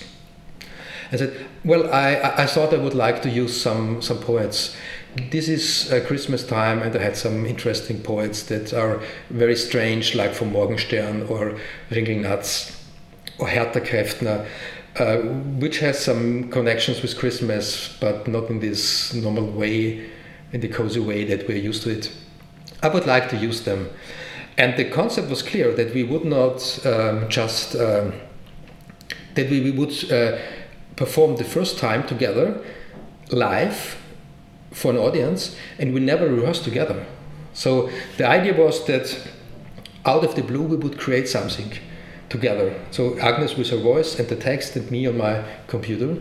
I 1.11 1.17
said, 1.17 1.33
"Well, 1.65 1.91
I, 1.93 2.15
I- 2.37 2.45
thought 2.45 2.73
I 2.73 2.77
would 2.77 2.93
like 2.93 3.21
to 3.23 3.29
use 3.29 3.59
some 3.61 4.01
some 4.01 4.19
poets. 4.19 4.75
This 5.29 5.49
is 5.49 5.91
uh, 5.91 5.99
Christmas 6.07 6.45
time, 6.47 6.81
and 6.81 6.95
I 6.95 7.01
had 7.01 7.17
some 7.17 7.45
interesting 7.45 8.01
poets 8.01 8.43
that 8.43 8.73
are 8.73 9.01
very 9.29 9.55
strange, 9.57 10.15
like 10.15 10.33
from 10.33 10.51
Morgenstern 10.53 11.23
or 11.27 11.57
Ringelnatz 11.89 12.77
or 13.37 13.47
Hertha 13.49 13.81
Kräftner, 13.81 14.45
uh, 14.99 15.17
which 15.59 15.79
has 15.79 15.99
some 15.99 16.49
connections 16.49 17.01
with 17.01 17.17
Christmas, 17.17 17.97
but 17.99 18.27
not 18.27 18.49
in 18.49 18.59
this 18.61 19.13
normal 19.13 19.47
way, 19.51 20.09
in 20.53 20.61
the 20.61 20.69
cozy 20.69 20.99
way 21.01 21.25
that 21.25 21.45
we're 21.47 21.57
used 21.57 21.83
to 21.83 21.89
it. 21.89 22.11
I 22.81 22.87
would 22.87 23.05
like 23.05 23.29
to 23.29 23.37
use 23.37 23.61
them." 23.61 23.89
And 24.57 24.77
the 24.77 24.89
concept 24.89 25.29
was 25.29 25.41
clear 25.41 25.73
that 25.73 25.93
we 25.93 26.03
would 26.03 26.25
not 26.25 26.85
um, 26.85 27.29
just 27.29 27.75
um, 27.75 28.13
that 29.35 29.49
we, 29.49 29.61
we 29.61 29.71
would 29.71 30.11
uh, 30.11 30.37
perform 30.95 31.37
the 31.37 31.43
first 31.43 31.77
time 31.79 32.05
together 32.05 32.61
live 33.31 33.97
for 34.71 34.91
an 34.91 34.97
audience 34.97 35.55
and 35.79 35.93
we 35.93 35.99
never 35.99 36.27
rehearsed 36.27 36.63
together. 36.63 37.05
So 37.53 37.89
the 38.17 38.27
idea 38.27 38.53
was 38.53 38.85
that 38.87 39.27
out 40.05 40.23
of 40.23 40.35
the 40.35 40.43
blue 40.43 40.63
we 40.63 40.77
would 40.77 40.97
create 40.97 41.27
something 41.27 41.73
together. 42.29 42.73
So 42.91 43.17
Agnes 43.19 43.55
with 43.55 43.69
her 43.69 43.77
voice 43.77 44.17
and 44.19 44.27
the 44.27 44.35
text 44.35 44.75
and 44.75 44.89
me 44.89 45.05
on 45.07 45.17
my 45.17 45.43
computer. 45.67 46.17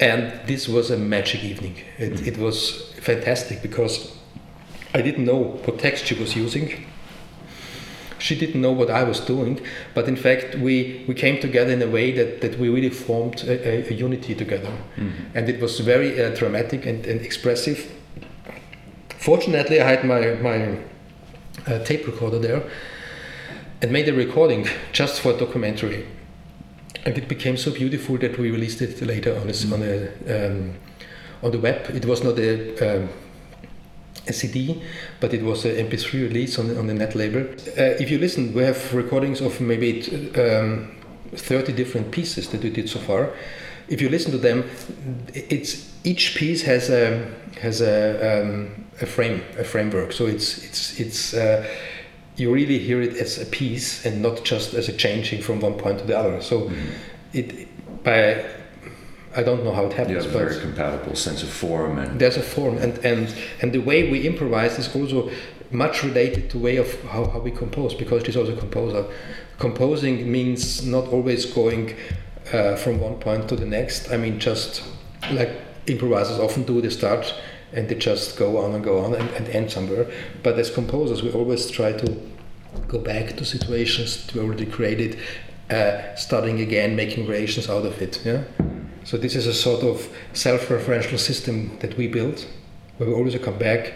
And 0.00 0.32
this 0.46 0.68
was 0.68 0.90
a 0.90 0.96
magic 0.96 1.44
evening. 1.44 1.76
It, 1.98 2.26
it 2.26 2.38
was 2.38 2.92
fantastic 2.94 3.62
because 3.62 4.16
I 4.94 5.02
didn't 5.02 5.24
know 5.24 5.60
what 5.64 5.78
text 5.78 6.06
she 6.06 6.14
was 6.14 6.34
using. 6.34 6.86
She 8.20 8.34
didn't 8.38 8.60
know 8.60 8.72
what 8.72 8.90
I 8.90 9.02
was 9.02 9.18
doing, 9.20 9.60
but 9.94 10.06
in 10.08 10.16
fact, 10.16 10.54
we, 10.56 11.04
we 11.08 11.14
came 11.14 11.40
together 11.40 11.72
in 11.72 11.82
a 11.82 11.88
way 11.88 12.12
that, 12.12 12.40
that 12.42 12.58
we 12.58 12.68
really 12.68 12.90
formed 12.90 13.42
a, 13.44 13.54
a, 13.68 13.90
a 13.90 13.94
unity 13.94 14.34
together. 14.34 14.72
And 15.34 15.48
it 15.48 15.60
was 15.60 15.80
very 15.80 16.22
uh, 16.22 16.30
dramatic 16.36 16.86
and, 16.86 17.06
and 17.06 17.20
expressive. 17.22 17.90
Fortunately, 19.18 19.80
I 19.80 19.88
had 19.90 20.04
my, 20.04 20.34
my 20.34 20.78
uh, 21.66 21.78
tape 21.84 22.06
recorder 22.06 22.38
there 22.38 22.62
and 23.82 23.90
made 23.90 24.08
a 24.08 24.12
recording 24.14 24.66
just 24.92 25.20
for 25.20 25.32
a 25.32 25.36
documentary. 25.38 26.06
And 27.06 27.16
it 27.16 27.28
became 27.28 27.56
so 27.56 27.70
beautiful 27.70 28.18
that 28.18 28.38
we 28.38 28.50
released 28.50 28.82
it 28.82 29.00
later 29.02 29.34
on, 29.40 29.46
a, 29.46 29.50
s- 29.50 29.70
on, 29.72 29.82
a, 29.82 30.46
um, 30.48 30.74
on 31.42 31.50
the 31.50 31.58
web. 31.58 31.88
It 31.94 32.04
was 32.04 32.22
not 32.22 32.38
a, 32.38 32.76
um, 33.02 33.08
a 34.30 34.32
CD, 34.32 34.82
but 35.20 35.34
it 35.34 35.42
was 35.42 35.64
an 35.64 35.72
MP3 35.72 36.22
release 36.22 36.58
on, 36.58 36.76
on 36.78 36.86
the 36.86 36.94
net 36.94 37.14
label. 37.14 37.40
Uh, 37.42 38.00
if 38.00 38.10
you 38.10 38.18
listen, 38.18 38.54
we 38.54 38.62
have 38.62 38.94
recordings 38.94 39.40
of 39.40 39.60
maybe 39.60 40.02
t- 40.02 40.30
um, 40.40 40.96
30 41.32 41.72
different 41.72 42.10
pieces 42.10 42.48
that 42.50 42.62
we 42.62 42.70
did 42.70 42.88
so 42.88 42.98
far. 43.00 43.30
If 43.88 44.00
you 44.00 44.08
listen 44.08 44.32
to 44.32 44.38
them, 44.38 44.64
it's 45.34 45.92
each 46.04 46.34
piece 46.36 46.62
has 46.62 46.90
a 46.90 47.28
has 47.60 47.80
a, 47.80 48.42
um, 48.42 48.86
a 49.00 49.06
frame, 49.06 49.42
a 49.58 49.64
framework. 49.64 50.12
So 50.12 50.26
it's 50.26 50.58
it's 50.64 51.00
it's 51.00 51.34
uh, 51.34 51.68
you 52.36 52.52
really 52.52 52.78
hear 52.78 53.02
it 53.02 53.16
as 53.16 53.38
a 53.38 53.46
piece 53.46 54.06
and 54.06 54.22
not 54.22 54.44
just 54.44 54.74
as 54.74 54.88
a 54.88 54.92
changing 54.92 55.42
from 55.42 55.60
one 55.60 55.74
point 55.74 55.98
to 55.98 56.04
the 56.04 56.16
other. 56.16 56.40
So 56.40 56.70
it 57.32 57.68
by 58.04 58.44
I 59.36 59.42
don't 59.42 59.62
know 59.64 59.72
how 59.72 59.86
it 59.86 59.92
happens, 59.92 60.26
but 60.26 60.32
very 60.32 60.60
compatible 60.60 61.14
sense 61.14 61.42
of 61.42 61.48
form 61.48 61.98
and 61.98 62.20
there's 62.20 62.36
a 62.36 62.42
form 62.42 62.78
and, 62.78 62.98
and 63.04 63.34
and 63.62 63.72
the 63.72 63.78
way 63.78 64.10
we 64.10 64.26
improvise 64.26 64.78
is 64.78 64.94
also 64.94 65.30
much 65.70 66.02
related 66.02 66.50
to 66.50 66.58
way 66.58 66.78
of 66.78 67.00
how, 67.04 67.26
how 67.26 67.38
we 67.38 67.52
compose 67.52 67.94
because 67.94 68.24
she's 68.24 68.36
also 68.36 68.52
a 68.56 68.56
composer 68.56 69.04
composing 69.58 70.30
means 70.30 70.84
not 70.84 71.06
always 71.08 71.46
going 71.46 71.94
uh, 72.52 72.74
from 72.74 72.98
one 72.98 73.14
point 73.20 73.48
to 73.48 73.54
the 73.54 73.64
next 73.64 74.10
i 74.10 74.16
mean 74.16 74.40
just 74.40 74.82
like 75.30 75.50
improvisers 75.86 76.38
often 76.38 76.64
do. 76.64 76.80
They 76.80 76.90
start 76.90 77.34
and 77.72 77.88
they 77.88 77.94
just 77.94 78.36
go 78.36 78.58
on 78.58 78.74
and 78.74 78.82
go 78.82 78.98
on 78.98 79.14
and, 79.14 79.28
and 79.30 79.48
end 79.48 79.70
somewhere. 79.70 80.10
But 80.42 80.58
as 80.58 80.70
composers, 80.70 81.22
we 81.22 81.32
always 81.32 81.70
try 81.70 81.92
to 81.92 82.20
go 82.88 82.98
back 82.98 83.36
to 83.36 83.44
situations 83.44 84.28
we 84.34 84.40
already 84.40 84.66
created, 84.66 85.18
uh, 85.70 86.14
starting 86.14 86.60
again, 86.60 86.96
making 86.96 87.26
variations 87.26 87.68
out 87.68 87.86
of 87.86 88.00
it. 88.00 88.20
Yeah. 88.24 88.44
So 89.04 89.16
this 89.16 89.34
is 89.34 89.46
a 89.46 89.54
sort 89.54 89.82
of 89.82 90.08
self-referential 90.32 91.18
system 91.18 91.78
that 91.80 91.96
we 91.96 92.06
built, 92.06 92.46
where 92.98 93.08
we 93.08 93.14
always 93.14 93.36
come 93.38 93.58
back 93.58 93.94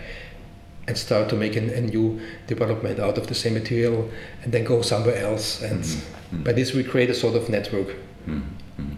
and 0.87 0.97
start 0.97 1.29
to 1.31 1.37
make 1.37 1.57
a, 1.57 1.77
a, 1.77 1.81
new 1.81 2.21
development 2.47 3.01
out 3.01 3.17
of 3.17 3.27
the 3.27 3.35
same 3.35 3.55
material, 3.55 4.11
and 4.43 4.53
then 4.53 4.65
go 4.65 4.83
somewhere 4.83 5.17
else. 5.17 5.63
And 5.63 5.83
mm-hmm. 5.83 6.43
by 6.43 6.53
this, 6.53 6.75
we 6.75 6.85
create 6.85 7.11
a 7.11 7.15
sort 7.15 7.37
of 7.37 7.49
network. 7.49 7.97
Mm-hmm. 8.27 8.93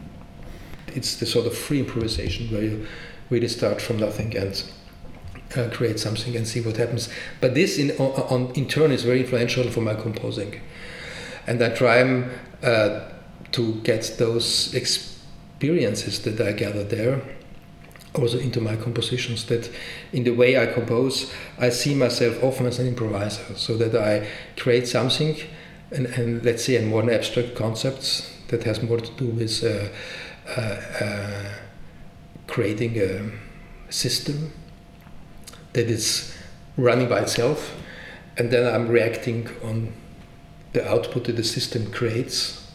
It's 0.89 1.17
the 1.17 1.27
sort 1.27 1.47
of 1.47 1.57
free 1.57 1.81
improvisation 1.81 2.51
where 2.51 2.63
you 2.63 2.87
really 3.31 3.49
start 3.49 3.81
from 3.81 3.99
nothing 3.99 4.37
and 4.37 4.65
uh, 5.57 5.69
create 5.73 6.01
something 6.01 6.35
and 6.37 6.47
see 6.47 6.61
what 6.61 6.77
happens. 6.77 7.09
But 7.41 7.55
this, 7.55 7.79
in, 7.79 7.91
on, 7.93 8.13
on, 8.31 8.53
in 8.55 8.67
turn, 8.67 8.91
is 8.91 9.05
very 9.05 9.21
influential 9.21 9.71
for 9.71 9.81
my 9.81 9.95
composing, 9.95 10.61
and 11.47 11.63
I 11.63 11.71
try 11.71 12.01
uh, 12.63 13.11
to 13.53 13.75
get 13.83 14.17
those 14.19 14.75
experiences 15.57 16.23
that 16.23 16.41
I 16.41 16.53
gather 16.53 16.85
there 16.85 17.23
also 18.15 18.39
into 18.39 18.61
my 18.61 18.77
compositions 18.77 19.45
that 19.47 19.71
in 20.13 20.25
the 20.25 20.31
way 20.31 20.59
I 20.59 20.67
compose 20.67 21.33
I 21.59 21.71
see 21.71 21.95
myself 21.95 22.43
often 22.43 22.67
as 22.67 22.79
an 22.79 22.87
improviser 22.87 23.55
so 23.57 23.77
that 23.77 23.95
I 23.95 24.27
create 24.57 24.87
something 24.89 25.37
and, 25.91 26.07
and 26.07 26.45
let's 26.45 26.65
say 26.65 26.77
in 26.77 26.89
more 26.89 27.11
abstract 27.11 27.55
concepts 27.55 28.33
that 28.49 28.65
has 28.65 28.83
more 28.83 28.99
to 28.99 29.11
do 29.13 29.27
with 29.27 29.63
uh, 29.65 29.89
uh, 30.49 31.05
uh, 31.05 31.45
creating 32.47 32.99
a 32.99 33.31
system 33.93 34.53
that 35.73 35.91
is 35.91 36.35
running 36.77 37.09
by 37.09 37.21
itself, 37.21 37.75
and 38.37 38.51
then 38.51 38.73
I'm 38.73 38.89
reacting 38.89 39.49
on 39.65 39.93
the 40.73 40.89
output 40.89 41.25
that 41.25 41.37
the 41.37 41.45
system 41.45 41.91
creates 41.91 42.66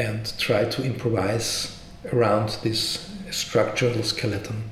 and 0.00 0.32
try 0.38 0.64
to 0.64 0.82
improvise 0.82 1.78
around 2.10 2.48
this 2.62 3.10
structural 3.30 4.02
skeleton. 4.02 4.69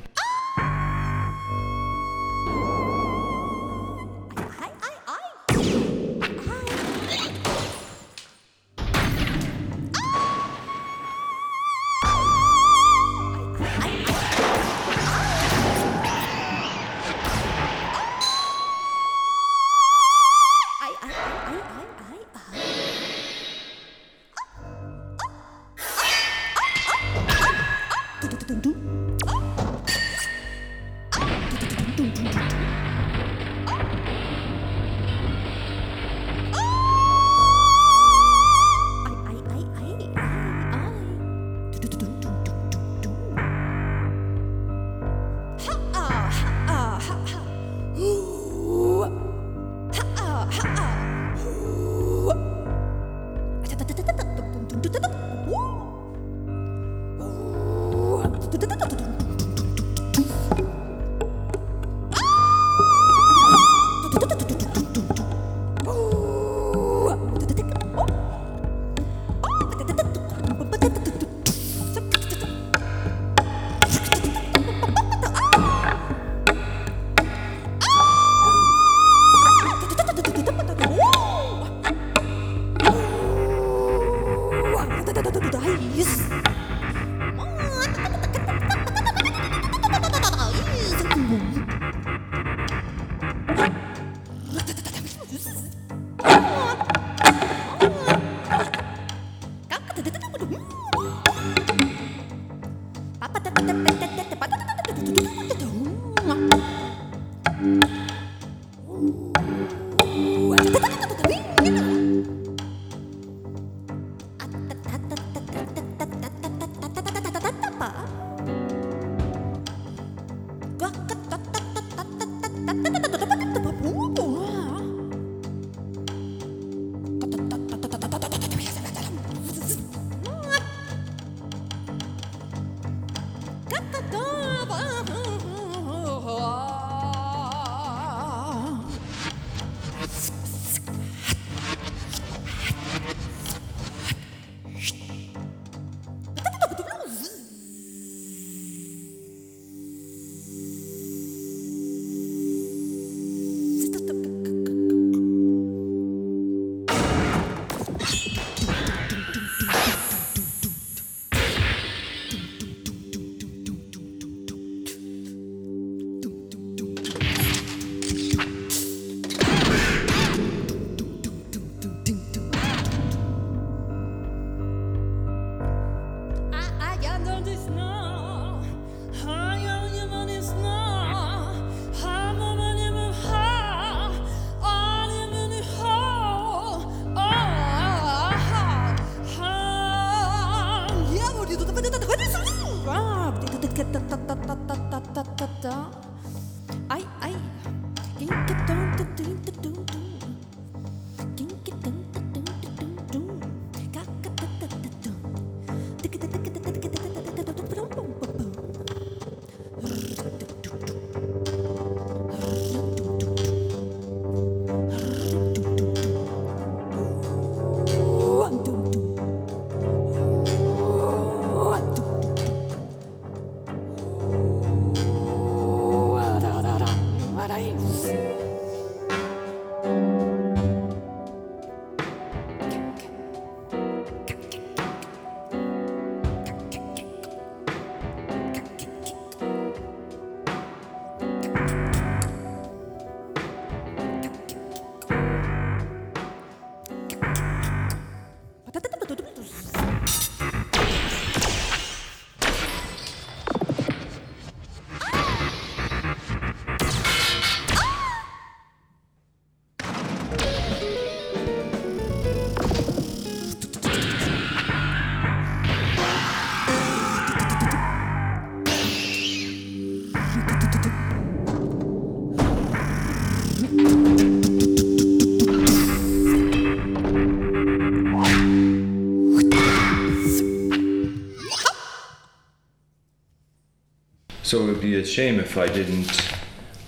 So 284.48 284.62
it 284.62 284.66
would 284.66 284.80
be 284.80 284.98
a 284.98 285.04
shame 285.04 285.38
if 285.38 285.58
I 285.58 285.66
didn't 285.66 286.32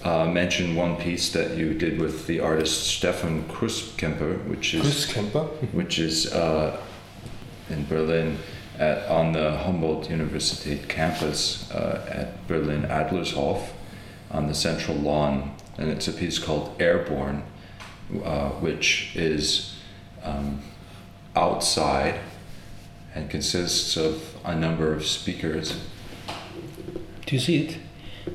uh, 0.02 0.24
mention 0.24 0.74
one 0.74 0.96
piece 0.96 1.30
that 1.34 1.58
you 1.58 1.74
did 1.74 2.00
with 2.00 2.26
the 2.26 2.40
artist 2.40 2.86
Stefan 2.86 3.44
Krüskemper, 3.50 4.42
which 4.46 4.72
is 4.72 5.04
Krüskemper. 5.04 5.74
which 5.74 5.98
is 5.98 6.32
uh, 6.32 6.80
in 7.68 7.84
Berlin 7.84 8.38
at, 8.78 9.06
on 9.10 9.32
the 9.32 9.58
Humboldt 9.58 10.08
University 10.08 10.78
campus 10.88 11.70
uh, 11.70 12.02
at 12.10 12.48
Berlin 12.48 12.84
Adlershof 12.84 13.68
on 14.30 14.46
the 14.46 14.54
central 14.54 14.96
lawn, 14.96 15.54
and 15.76 15.90
it's 15.90 16.08
a 16.08 16.14
piece 16.14 16.38
called 16.38 16.74
Airborne, 16.80 17.42
uh, 18.24 18.48
which 18.52 19.14
is 19.14 19.76
um, 20.22 20.62
outside 21.36 22.20
and 23.14 23.28
consists 23.28 23.98
of 23.98 24.34
a 24.46 24.56
number 24.56 24.94
of 24.94 25.04
speakers. 25.04 25.78
Do 27.30 27.36
you 27.36 27.40
see 27.40 27.56
it? 27.64 27.76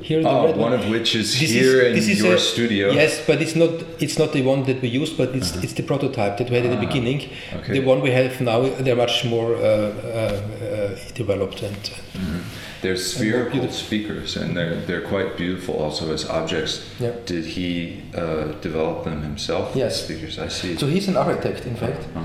Here 0.02 0.22
the 0.24 0.30
Oh, 0.30 0.46
red 0.46 0.58
one 0.58 0.74
of 0.74 0.90
which 0.90 1.16
is 1.16 1.38
This 1.40 1.52
here 1.52 1.82
in 1.84 1.96
this 1.96 2.08
your 2.24 2.36
a- 2.36 2.40
studio. 2.40 2.92
Yes, 2.92 3.22
but 3.28 3.42
it's 3.42 3.56
not 3.56 3.72
it's 4.00 4.18
not 4.18 4.32
the 4.32 4.42
one 4.42 4.64
that 4.64 4.82
we 4.82 4.88
used, 4.88 5.18
but 5.18 5.36
it's 5.36 5.52
it's 5.64 5.74
the 5.74 5.84
prototype 5.84 6.38
that 6.38 6.50
we 6.50 6.56
had 6.56 6.66
at 6.66 6.72
the 6.72 6.78
Uh-huh. 6.78 6.88
beginning. 6.88 7.20
Okay. 7.58 7.74
The 7.80 7.86
one 7.92 8.00
we 8.02 8.12
have 8.12 8.40
now, 8.42 8.62
they're 8.84 8.96
much 9.06 9.26
more 9.26 9.50
uh, 9.56 9.62
uh, 9.62 9.68
uh, 9.68 10.90
developed 11.14 11.62
and 11.62 11.76
Mhm. 12.14 12.40
They're 12.82 12.98
spherical 12.98 13.52
beautiful. 13.52 13.76
speakers, 13.86 14.38
and 14.38 14.56
they're 14.58 14.78
they're 14.88 15.08
quite 15.14 15.30
beautiful 15.38 15.76
also 15.86 16.14
as 16.14 16.26
objects. 16.30 16.74
Yeah. 17.00 17.12
Did 17.26 17.46
he 17.58 17.70
uh, 18.18 18.22
develop 18.62 19.04
them 19.04 19.22
himself? 19.24 19.66
Yes. 19.76 19.94
Speakers, 20.06 20.38
I 20.40 20.50
see. 20.50 20.78
so 20.78 20.88
he's 20.88 21.08
an 21.08 21.18
architect, 21.18 21.66
in 21.66 21.76
fact. 21.76 22.02
Oh. 22.16 22.20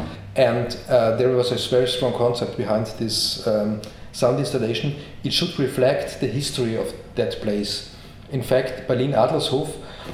And 0.51 0.69
uh, 0.89 1.17
there 1.19 1.31
was 1.41 1.51
a 1.53 1.59
very 1.77 1.89
strong 1.89 2.13
concept 2.15 2.57
behind 2.57 2.87
this 2.99 3.47
um, 3.47 3.81
sound 4.13 4.39
installation. 4.39 4.95
It 5.25 5.33
should 5.33 5.59
reflect 5.59 6.21
the 6.21 6.27
history 6.27 6.77
of 6.77 6.93
that 7.15 7.41
place. 7.41 7.95
In 8.33 8.43
fact, 8.43 8.87
Berlin 8.89 9.13
Adlershof 9.13 9.69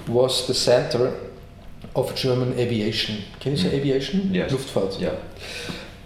was 0.09 0.47
the 0.47 0.55
center 0.55 1.13
of 1.95 2.15
German 2.15 2.59
aviation. 2.59 3.23
Can 3.41 3.53
you 3.53 3.59
say 3.59 3.69
Mm. 3.71 3.75
aviation? 3.75 4.31
Yes. 4.35 4.53
Luftfahrt. 4.53 5.01
Yeah. 5.01 5.15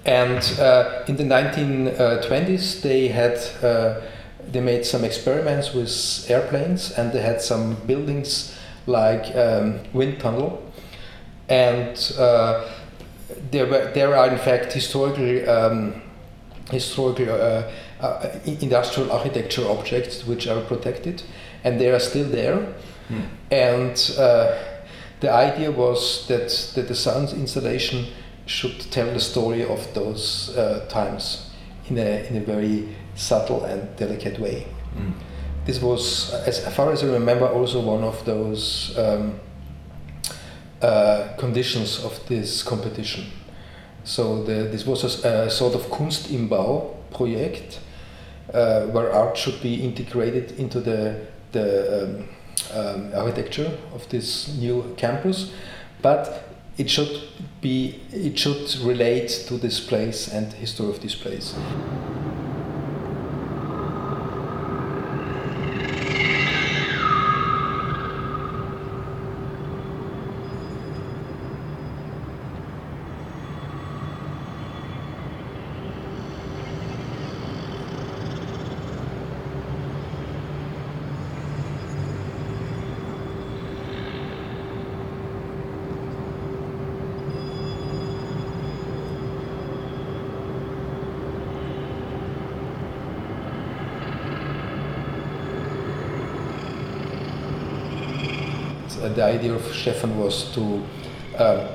And 0.04 0.42
uh, 0.58 1.04
in 1.08 1.16
the 1.16 1.24
1920s, 1.24 2.80
they 2.82 3.08
had 3.08 3.38
uh, 3.62 4.00
they 4.52 4.60
made 4.60 4.84
some 4.84 5.04
experiments 5.04 5.74
with 5.74 5.90
airplanes, 6.30 6.92
and 6.98 7.12
they 7.12 7.20
had 7.20 7.40
some 7.42 7.76
buildings 7.86 8.54
like 8.86 9.34
um, 9.36 9.80
wind 9.92 10.18
tunnel, 10.18 10.58
and 11.48 12.12
uh, 12.18 12.64
there 13.50 13.66
were 13.66 13.90
there 13.94 14.16
are 14.16 14.28
in 14.28 14.38
fact 14.38 14.72
historically 14.72 15.46
um, 15.46 16.00
historical 16.70 17.30
uh, 17.30 17.70
uh, 18.00 18.38
industrial 18.44 19.12
architecture 19.12 19.68
objects 19.68 20.26
which 20.26 20.46
are 20.46 20.60
protected, 20.62 21.22
and 21.64 21.80
they 21.80 21.90
are 21.90 22.00
still 22.00 22.28
there. 22.28 22.74
Hmm. 23.08 23.22
And 23.50 24.14
uh, 24.18 24.56
the 25.20 25.30
idea 25.30 25.70
was 25.70 26.26
that, 26.28 26.48
that 26.74 26.88
the 26.88 26.94
sound 26.94 27.32
installation 27.32 28.06
should 28.46 28.80
tell 28.90 29.12
the 29.12 29.20
story 29.20 29.64
of 29.64 29.92
those 29.94 30.56
uh, 30.56 30.86
times 30.88 31.50
in 31.88 31.98
a, 31.98 32.26
in 32.28 32.36
a 32.36 32.40
very 32.40 32.88
subtle 33.14 33.64
and 33.64 33.94
delicate 33.96 34.38
way. 34.38 34.66
Mm. 34.96 35.12
This 35.66 35.80
was, 35.80 36.32
as 36.32 36.66
far 36.74 36.90
as 36.90 37.04
I 37.04 37.06
remember, 37.06 37.46
also 37.46 37.80
one 37.80 38.02
of 38.02 38.24
those 38.24 38.96
um, 38.98 39.38
uh, 40.80 41.28
conditions 41.38 42.02
of 42.04 42.18
this 42.26 42.62
competition. 42.62 43.26
So 44.04 44.42
the, 44.42 44.64
this 44.64 44.86
was 44.86 45.24
a 45.24 45.50
sort 45.50 45.74
of 45.74 45.90
Kunst 45.90 46.30
im 46.30 46.48
Bau 46.48 46.96
project 47.12 47.80
uh, 48.52 48.86
where 48.86 49.12
art 49.12 49.36
should 49.36 49.60
be 49.62 49.74
integrated 49.84 50.58
into 50.58 50.80
the, 50.80 51.26
the 51.52 52.04
um, 52.04 52.28
um, 52.74 53.12
architecture 53.14 53.70
of 53.94 54.08
this 54.08 54.48
new 54.58 54.94
campus, 54.96 55.52
but 56.02 56.44
it 56.78 56.88
should 56.88 57.22
be 57.60 58.00
it 58.12 58.38
should 58.38 58.74
relate 58.82 59.28
to 59.48 59.58
this 59.58 59.80
place 59.80 60.28
and 60.28 60.52
history 60.54 60.88
of 60.88 61.00
this 61.02 61.14
place. 61.14 61.54
Uh, 99.00 99.08
the 99.14 99.24
idea 99.24 99.54
of 99.54 99.69
Stefan 99.80 100.18
was 100.18 100.52
to 100.52 100.82
uh, 101.38 101.68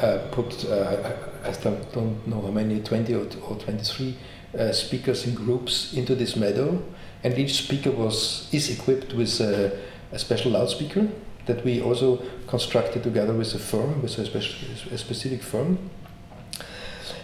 uh, 0.00 0.18
put, 0.30 0.64
uh, 0.64 1.12
I 1.44 1.52
don't, 1.62 1.92
don't 1.92 2.26
know 2.26 2.40
how 2.40 2.50
many, 2.50 2.80
20 2.80 3.14
or, 3.14 3.26
or 3.48 3.56
23 3.56 4.16
uh, 4.58 4.72
speakers 4.72 5.26
in 5.26 5.34
groups 5.34 5.92
into 5.92 6.14
this 6.14 6.36
meadow, 6.36 6.82
and 7.22 7.38
each 7.38 7.62
speaker 7.64 7.90
was 7.90 8.48
is 8.52 8.70
equipped 8.70 9.12
with 9.12 9.40
a, 9.40 9.78
a 10.12 10.18
special 10.18 10.52
loudspeaker 10.52 11.06
that 11.46 11.64
we 11.64 11.82
also 11.82 12.22
constructed 12.46 13.02
together 13.02 13.34
with 13.34 13.54
a 13.54 13.58
firm, 13.58 14.00
with 14.00 14.18
a, 14.18 14.94
a 14.94 14.98
specific 14.98 15.42
firm. 15.42 15.90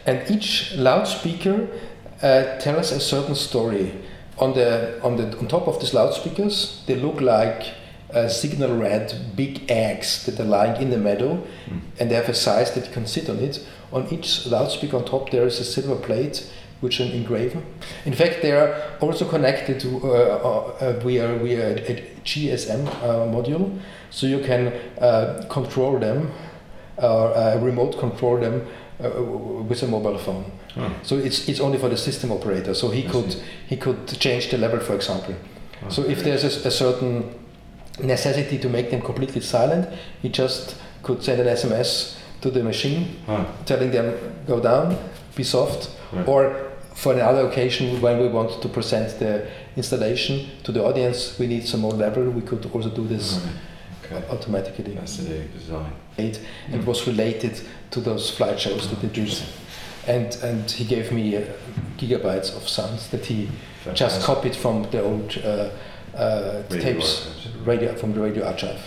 And 0.04 0.30
each 0.30 0.74
loudspeaker 0.76 1.66
uh, 2.22 2.58
tells 2.58 2.92
a 2.92 3.00
certain 3.00 3.34
story. 3.34 3.92
On 4.38 4.52
the 4.52 5.00
on 5.02 5.16
the 5.16 5.34
on 5.38 5.48
top 5.48 5.66
of 5.66 5.80
these 5.80 5.94
loudspeakers, 5.94 6.82
they 6.86 6.96
look 6.96 7.22
like 7.22 7.72
uh, 8.14 8.28
signal 8.28 8.76
red 8.78 9.14
big 9.36 9.60
eggs 9.70 10.24
that 10.26 10.38
are 10.40 10.44
lying 10.44 10.80
in 10.82 10.90
the 10.90 10.98
meadow, 10.98 11.38
Mm. 11.68 11.80
and 12.00 12.10
they 12.10 12.14
have 12.16 12.28
a 12.28 12.34
size 12.34 12.70
that 12.72 12.86
you 12.86 12.92
can 12.92 13.06
sit 13.06 13.28
on 13.28 13.38
it. 13.38 13.60
On 13.92 14.06
each 14.10 14.46
loudspeaker 14.46 14.96
on 14.96 15.04
top, 15.04 15.30
there 15.30 15.46
is 15.46 15.60
a 15.60 15.64
silver 15.64 15.96
plate 15.96 16.46
which 16.80 17.00
is 17.00 17.06
an 17.10 17.16
engraver. 17.16 17.62
In 18.04 18.12
fact, 18.14 18.42
they 18.42 18.52
are 18.52 18.74
also 19.00 19.24
connected 19.24 19.80
to 19.80 19.88
uh, 20.04 20.72
uh, 20.80 20.92
via 21.02 21.36
via 21.38 21.76
a, 21.76 22.02
GSM 22.24 22.86
uh, 22.86 23.26
module, 23.32 23.78
so 24.10 24.26
you 24.26 24.40
can 24.40 24.72
uh, 25.00 25.44
control 25.48 25.98
them 25.98 26.30
or 26.98 27.34
uh, 27.36 27.58
remote 27.60 27.98
control 27.98 28.38
them 28.40 28.66
uh, 29.02 29.22
with 29.68 29.82
a 29.82 29.86
mobile 29.86 30.18
phone. 30.18 30.44
Oh. 30.76 30.90
So 31.02 31.16
it's 31.16 31.48
it's 31.48 31.60
only 31.60 31.78
for 31.78 31.88
the 31.88 31.96
system 31.96 32.30
operator. 32.32 32.74
So 32.74 32.90
he 32.90 33.06
I 33.06 33.10
could 33.10 33.32
see. 33.32 33.40
he 33.68 33.76
could 33.76 34.06
change 34.20 34.50
the 34.50 34.58
level, 34.58 34.80
for 34.80 34.94
example. 34.94 35.34
So 35.88 36.02
if 36.02 36.22
there's 36.24 36.44
a, 36.44 36.68
a 36.68 36.70
certain 36.70 37.24
necessity 38.02 38.58
to 38.58 38.68
make 38.68 38.90
them 38.90 39.00
completely 39.00 39.40
silent, 39.40 39.88
he 40.22 40.28
just 40.28 40.76
could 41.02 41.22
send 41.22 41.40
an 41.40 41.46
SMS 41.48 42.16
to 42.42 42.50
the 42.50 42.62
machine 42.62 43.16
Huh. 43.26 43.44
telling 43.64 43.90
them 43.90 44.14
go 44.46 44.60
down, 44.60 44.96
be 45.34 45.42
soft, 45.44 45.90
Right. 46.12 46.28
or 46.28 46.56
for 46.94 47.12
another 47.12 47.46
occasion 47.48 48.00
when 48.00 48.18
we 48.20 48.28
want 48.28 48.60
to 48.62 48.68
present 48.68 49.18
the 49.18 49.46
installation 49.76 50.46
to 50.64 50.72
the 50.72 50.82
audience, 50.82 51.38
we 51.38 51.46
need 51.46 51.66
some 51.66 51.80
more 51.82 51.92
level. 51.92 52.22
We 52.30 52.40
could 52.42 52.66
also 52.72 52.88
do 52.90 53.06
this 53.06 53.38
Okay. 54.04 54.22
automatically. 54.30 54.94
Fascinating 54.96 55.48
design. 55.58 55.92
Made 56.16 56.38
and 56.72 56.86
was 56.86 57.06
related 57.06 57.60
to 57.90 58.00
those 58.00 58.30
flight 58.30 58.58
shows 58.60 58.88
that 58.88 59.00
they 59.02 59.08
did. 59.08 59.34
And 60.06 60.36
and 60.42 60.70
he 60.70 60.84
gave 60.84 61.10
me 61.12 61.36
uh, 61.36 61.42
gigabytes 61.98 62.56
of 62.56 62.68
sounds 62.68 63.08
that 63.08 63.26
he 63.26 63.48
just 63.94 64.22
copied 64.22 64.54
from 64.56 64.86
the 64.90 65.02
old 65.02 65.36
uh, 65.44 65.68
uh, 66.16 66.62
tapes, 66.68 67.28
radio 67.64 67.94
from 67.94 68.12
the 68.12 68.20
radio 68.20 68.46
archive. 68.46 68.80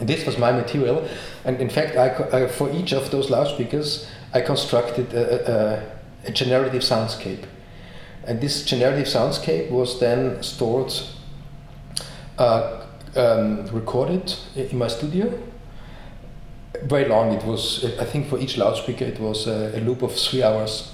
And 0.00 0.08
this 0.08 0.24
was 0.24 0.38
my 0.38 0.52
material, 0.52 1.08
and 1.44 1.60
in 1.60 1.68
fact, 1.68 1.96
I, 1.96 2.44
I, 2.44 2.48
for 2.48 2.70
each 2.70 2.92
of 2.92 3.10
those 3.10 3.30
loudspeakers, 3.30 4.06
I 4.32 4.40
constructed 4.40 5.12
a, 5.12 5.82
a, 6.24 6.28
a 6.28 6.32
generative 6.32 6.82
soundscape. 6.82 7.44
And 8.24 8.40
this 8.40 8.64
generative 8.64 9.06
soundscape 9.06 9.70
was 9.70 9.98
then 10.00 10.42
stored, 10.42 10.92
uh, 12.36 12.84
um, 13.16 13.66
recorded 13.68 14.34
in 14.54 14.78
my 14.78 14.88
studio. 14.88 15.32
Very 16.84 17.08
long, 17.08 17.32
it 17.32 17.44
was, 17.44 17.84
I 17.98 18.04
think 18.04 18.28
for 18.28 18.38
each 18.38 18.56
loudspeaker 18.56 19.04
it 19.04 19.18
was 19.18 19.46
a, 19.48 19.72
a 19.74 19.80
loop 19.80 20.02
of 20.02 20.14
three 20.14 20.42
hours. 20.42 20.92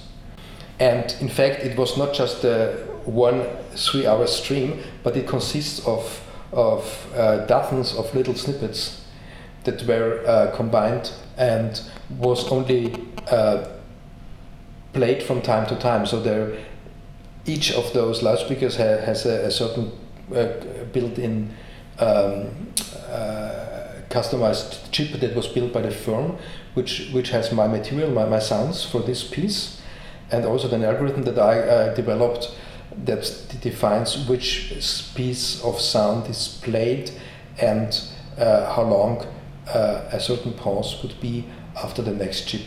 And 0.79 1.15
in 1.21 1.29
fact, 1.29 1.63
it 1.63 1.77
was 1.77 1.97
not 1.97 2.13
just 2.13 2.43
a 2.43 2.87
one 3.05 3.45
three 3.75 4.05
hour 4.07 4.27
stream, 4.27 4.79
but 5.03 5.15
it 5.15 5.27
consists 5.27 5.85
of, 5.87 6.21
of 6.51 7.13
uh, 7.15 7.45
dozens 7.45 7.95
of 7.95 8.13
little 8.15 8.35
snippets 8.35 9.05
that 9.63 9.83
were 9.87 10.23
uh, 10.27 10.55
combined 10.55 11.11
and 11.37 11.81
was 12.19 12.51
only 12.51 12.95
uh, 13.29 13.67
played 14.93 15.21
from 15.23 15.41
time 15.41 15.65
to 15.67 15.75
time. 15.75 16.05
So 16.05 16.21
there, 16.21 16.57
each 17.45 17.73
of 17.73 17.91
those 17.93 18.23
loudspeakers 18.23 18.77
ha- 18.77 19.01
has 19.05 19.25
a, 19.25 19.45
a 19.45 19.51
certain 19.51 19.91
uh, 20.33 20.47
built-in 20.93 21.53
um, 21.99 22.47
uh, 23.09 23.85
customized 24.09 24.91
chip 24.91 25.19
that 25.19 25.35
was 25.35 25.47
built 25.47 25.73
by 25.73 25.81
the 25.81 25.91
firm, 25.91 26.37
which 26.73 27.09
which 27.11 27.29
has 27.29 27.51
my 27.51 27.67
material, 27.67 28.11
my, 28.11 28.25
my 28.25 28.39
sounds 28.39 28.85
for 28.85 29.01
this 29.01 29.23
piece, 29.23 29.81
and 30.31 30.45
also 30.45 30.73
an 30.73 30.83
algorithm 30.83 31.23
that 31.23 31.37
I 31.37 31.59
uh, 31.59 31.95
developed 31.95 32.55
that 33.05 33.55
defines 33.61 34.27
which 34.27 34.73
piece 35.15 35.63
of 35.63 35.79
sound 35.79 36.29
is 36.29 36.59
played 36.63 37.11
and 37.59 38.01
uh, 38.37 38.73
how 38.73 38.83
long 38.83 39.25
uh, 39.73 40.01
a 40.11 40.19
certain 40.19 40.53
pause 40.53 41.01
would 41.01 41.19
be 41.19 41.45
after 41.75 42.01
the 42.01 42.11
next 42.11 42.47
chip 42.47 42.61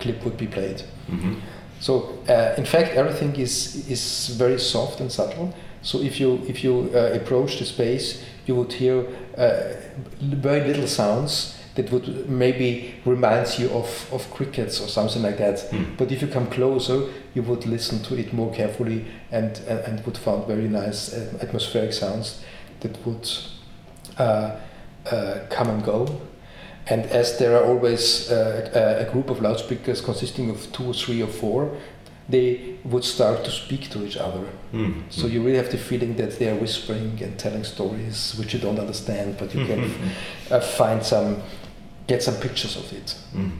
clip 0.00 0.24
would 0.24 0.36
be 0.36 0.46
played. 0.46 0.82
Mm-hmm. 1.10 1.34
So 1.80 2.18
uh, 2.28 2.54
in 2.56 2.64
fact, 2.64 2.94
everything 2.94 3.36
is 3.36 3.88
is 3.88 4.28
very 4.38 4.58
soft 4.58 5.00
and 5.00 5.10
subtle. 5.10 5.54
So 5.82 6.00
if 6.00 6.20
you 6.20 6.40
if 6.48 6.64
you 6.64 6.90
uh, 6.94 7.12
approach 7.14 7.58
the 7.58 7.64
space, 7.64 8.22
you 8.46 8.56
would 8.56 8.72
hear 8.72 9.06
uh, 9.36 9.74
very 10.20 10.66
little 10.66 10.88
sounds 10.88 11.57
that 11.78 11.92
would 11.92 12.28
maybe 12.28 12.92
reminds 13.04 13.56
you 13.60 13.70
of, 13.70 14.12
of 14.12 14.28
crickets 14.32 14.80
or 14.80 14.88
something 14.88 15.22
like 15.22 15.38
that. 15.38 15.58
Mm. 15.70 15.96
But 15.96 16.10
if 16.10 16.20
you 16.20 16.26
come 16.26 16.48
closer, 16.50 17.08
you 17.34 17.42
would 17.44 17.66
listen 17.66 18.02
to 18.02 18.16
it 18.18 18.32
more 18.32 18.52
carefully 18.52 19.04
and 19.30 19.56
and, 19.68 19.78
and 19.86 20.04
would 20.04 20.18
find 20.18 20.44
very 20.46 20.68
nice 20.68 21.14
uh, 21.14 21.38
atmospheric 21.40 21.92
sounds 21.92 22.42
that 22.80 23.06
would 23.06 23.30
uh, 24.18 24.56
uh, 25.10 25.38
come 25.50 25.70
and 25.70 25.84
go. 25.84 26.20
And 26.90 27.06
as 27.06 27.38
there 27.38 27.56
are 27.56 27.64
always 27.64 28.30
uh, 28.30 29.04
a 29.06 29.12
group 29.12 29.30
of 29.30 29.40
loudspeakers 29.40 30.00
consisting 30.00 30.50
of 30.50 30.72
two 30.72 30.86
or 30.86 30.94
three 30.94 31.22
or 31.22 31.28
four, 31.28 31.76
they 32.28 32.76
would 32.84 33.04
start 33.04 33.44
to 33.44 33.50
speak 33.50 33.88
to 33.90 34.04
each 34.04 34.16
other. 34.16 34.44
Mm. 34.72 35.02
So 35.10 35.26
you 35.26 35.42
really 35.42 35.56
have 35.56 35.70
the 35.70 35.78
feeling 35.78 36.16
that 36.16 36.38
they 36.38 36.48
are 36.48 36.54
whispering 36.54 37.22
and 37.22 37.38
telling 37.38 37.64
stories 37.64 38.34
which 38.38 38.52
you 38.52 38.60
don't 38.60 38.78
understand, 38.78 39.36
but 39.38 39.54
you 39.54 39.64
can 39.66 39.90
uh, 40.50 40.60
find 40.60 41.02
some, 41.02 41.42
get 42.08 42.22
some 42.22 42.34
pictures 42.40 42.76
of 42.76 42.92
it. 42.92 43.14
Mm. 43.34 43.50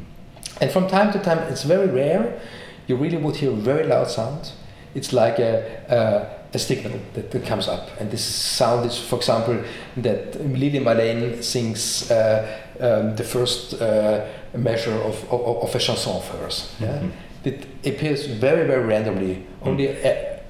And 0.60 0.70
from 0.72 0.88
time 0.88 1.12
to 1.12 1.18
time, 1.20 1.38
it's 1.52 1.62
very 1.62 1.86
rare. 1.86 2.40
You 2.88 2.96
really 2.96 3.18
would 3.18 3.36
hear 3.36 3.50
a 3.52 3.54
very 3.54 3.86
loud 3.86 4.10
sound. 4.10 4.50
It's 4.94 5.12
like 5.12 5.38
a, 5.38 5.62
a, 5.88 6.56
a 6.56 6.58
signal 6.58 6.98
that, 7.14 7.30
that 7.30 7.44
comes 7.44 7.68
up, 7.68 7.88
and 8.00 8.10
this 8.10 8.24
sound 8.24 8.86
is, 8.86 8.98
for 8.98 9.16
example, 9.16 9.62
that 9.98 10.34
Lili 10.40 10.80
Marlene 10.80 11.42
sings 11.44 12.10
uh, 12.10 12.58
um, 12.80 13.14
the 13.16 13.22
first 13.24 13.74
uh, 13.80 14.26
measure 14.56 14.94
of, 14.94 15.22
of, 15.30 15.62
of, 15.62 15.74
a 15.74 15.78
chanson 15.78 16.12
of 16.16 16.26
hers. 16.28 16.74
Yeah? 16.80 16.98
Mhm. 16.98 17.10
It 17.44 17.66
appears 17.86 18.26
very, 18.26 18.66
very 18.66 18.84
randomly, 18.84 19.44
only 19.62 19.86
a, 19.88 20.40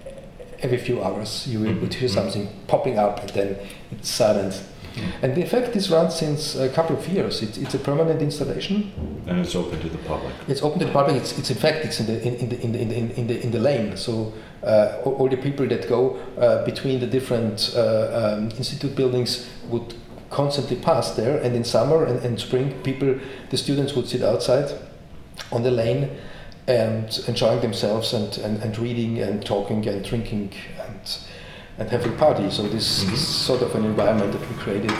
every 0.60 0.78
few 0.78 1.02
hours 1.02 1.46
you 1.46 1.60
would 1.60 1.94
hear 1.94 2.08
Mhm. 2.08 2.14
something 2.14 2.48
popping 2.66 2.98
up 2.98 3.20
and 3.20 3.30
then 3.30 3.56
it's 3.90 4.08
silent. 4.08 4.54
And 5.22 5.36
in 5.36 5.46
fact, 5.46 5.72
this 5.72 5.90
runs 5.90 6.14
since 6.14 6.54
a 6.54 6.68
couple 6.68 6.96
of 6.96 7.08
years. 7.08 7.42
It, 7.42 7.58
it's 7.58 7.74
a 7.74 7.78
permanent 7.78 8.22
installation. 8.22 8.92
And 9.26 9.40
it's 9.40 9.54
open 9.54 9.80
to 9.80 9.88
the 9.88 9.98
public. 9.98 10.34
It's 10.48 10.62
open 10.62 10.78
to 10.80 10.86
the 10.86 10.92
public. 10.92 11.16
It's, 11.16 11.38
it's 11.38 11.50
in 11.50 11.56
fact 11.56 11.84
it's 11.84 12.00
in 12.00 12.06
the 12.06 12.22
in, 12.26 12.34
in 12.36 12.48
the 12.48 12.60
in 12.60 12.72
the 12.72 12.80
in 12.80 12.88
the 12.88 13.20
in 13.20 13.26
the, 13.26 13.42
in 13.44 13.50
the 13.50 13.58
lane. 13.58 13.96
So 13.96 14.32
uh, 14.62 15.00
all, 15.04 15.14
all 15.14 15.28
the 15.28 15.36
people 15.36 15.66
that 15.68 15.88
go 15.88 16.16
uh, 16.38 16.64
between 16.64 17.00
the 17.00 17.06
different 17.06 17.72
uh, 17.76 18.36
um, 18.38 18.50
institute 18.52 18.94
buildings 18.94 19.48
would 19.68 19.94
constantly 20.30 20.76
pass 20.76 21.12
there. 21.12 21.38
And 21.38 21.54
in 21.54 21.64
summer 21.64 22.04
and, 22.04 22.18
and 22.24 22.38
spring, 22.40 22.72
people, 22.82 23.18
the 23.50 23.56
students 23.56 23.94
would 23.94 24.08
sit 24.08 24.22
outside 24.22 24.70
on 25.52 25.62
the 25.62 25.70
lane 25.70 26.10
and 26.66 27.18
enjoying 27.26 27.60
themselves 27.60 28.12
and, 28.12 28.36
and, 28.38 28.62
and 28.62 28.78
reading 28.78 29.20
and 29.20 29.44
talking 29.44 29.86
and 29.88 30.04
drinking 30.04 30.52
and 30.78 31.18
and 31.78 31.88
having 31.88 32.16
party. 32.16 32.50
So 32.50 32.62
this 32.64 33.04
Mhm. 33.04 33.12
is 33.12 33.26
sort 33.26 33.62
of 33.62 33.74
an 33.74 33.84
environment 33.84 34.32
that 34.32 34.40
we 34.40 34.56
created. 34.56 34.92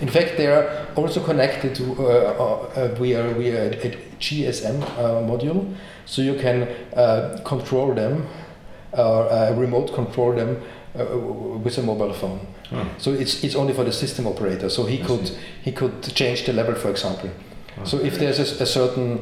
In 0.00 0.08
fact, 0.08 0.36
they 0.36 0.46
are 0.46 0.86
also 1.08 1.24
connected 1.24 1.74
to. 1.76 1.84
Uh, 1.92 2.04
uh, 2.04 2.80
uh, 2.80 2.96
we 3.00 3.14
are 3.16 3.32
we 3.34 3.50
are 3.50 3.70
a 3.70 3.96
GSM 4.20 4.82
uh, 4.82 5.22
module, 5.30 5.74
so 6.06 6.22
you 6.22 6.34
can 6.34 6.62
uh, 6.96 7.40
control 7.44 7.94
them, 7.94 8.26
or 8.92 9.28
uh, 9.30 9.52
remote 9.54 9.94
control 9.94 10.34
them 10.34 10.60
uh, 10.98 11.04
with 11.64 11.78
a 11.78 11.82
mobile 11.82 12.12
phone. 12.12 12.40
Oh. 12.72 12.86
So 12.98 13.12
it's 13.12 13.42
it's 13.44 13.54
only 13.56 13.72
for 13.74 13.84
the 13.84 13.92
system 13.92 14.26
operator. 14.26 14.68
So 14.68 14.84
he 14.84 15.02
I 15.02 15.06
could 15.06 15.26
see. 15.28 15.34
he 15.64 15.72
could 15.72 16.02
change 16.14 16.44
the 16.44 16.52
level, 16.52 16.74
for 16.74 16.90
example. 16.90 17.30
Oh, 17.80 17.84
So 17.84 17.98
if 17.98 18.18
there's 18.18 18.38
a, 18.38 18.62
a 18.62 18.66
certain 18.66 19.18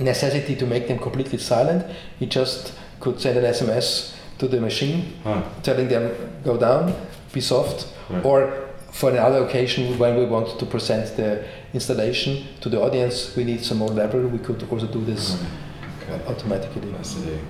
necessity 0.00 0.54
to 0.56 0.66
make 0.66 0.86
them 0.86 0.98
completely 0.98 1.38
silent, 1.38 1.84
he 2.20 2.26
just 2.26 2.72
could 3.00 3.20
send 3.20 3.38
an 3.38 3.44
SMS 3.44 4.12
to 4.38 4.48
the 4.48 4.60
machine 4.60 5.02
Huh. 5.24 5.42
telling 5.62 5.88
them 5.88 6.10
go 6.44 6.56
down, 6.56 6.94
be 7.32 7.40
soft, 7.40 7.86
Right. 8.10 8.24
or 8.24 8.69
for 8.92 9.10
another 9.10 9.44
occasion 9.44 9.98
when 9.98 10.16
we 10.16 10.24
want 10.24 10.58
to 10.58 10.66
present 10.66 11.16
the 11.16 11.44
installation 11.72 12.46
to 12.60 12.68
the 12.68 12.80
audience, 12.80 13.34
we 13.36 13.44
need 13.44 13.64
some 13.64 13.78
more 13.78 13.88
level. 13.88 14.20
We 14.26 14.38
could 14.38 14.62
also 14.70 14.86
do 14.86 15.04
this 15.04 15.34
mm-hmm. 15.34 16.12
Okay. 16.12 16.26
automatically. 16.26 16.92
Fascinating. 16.92 17.46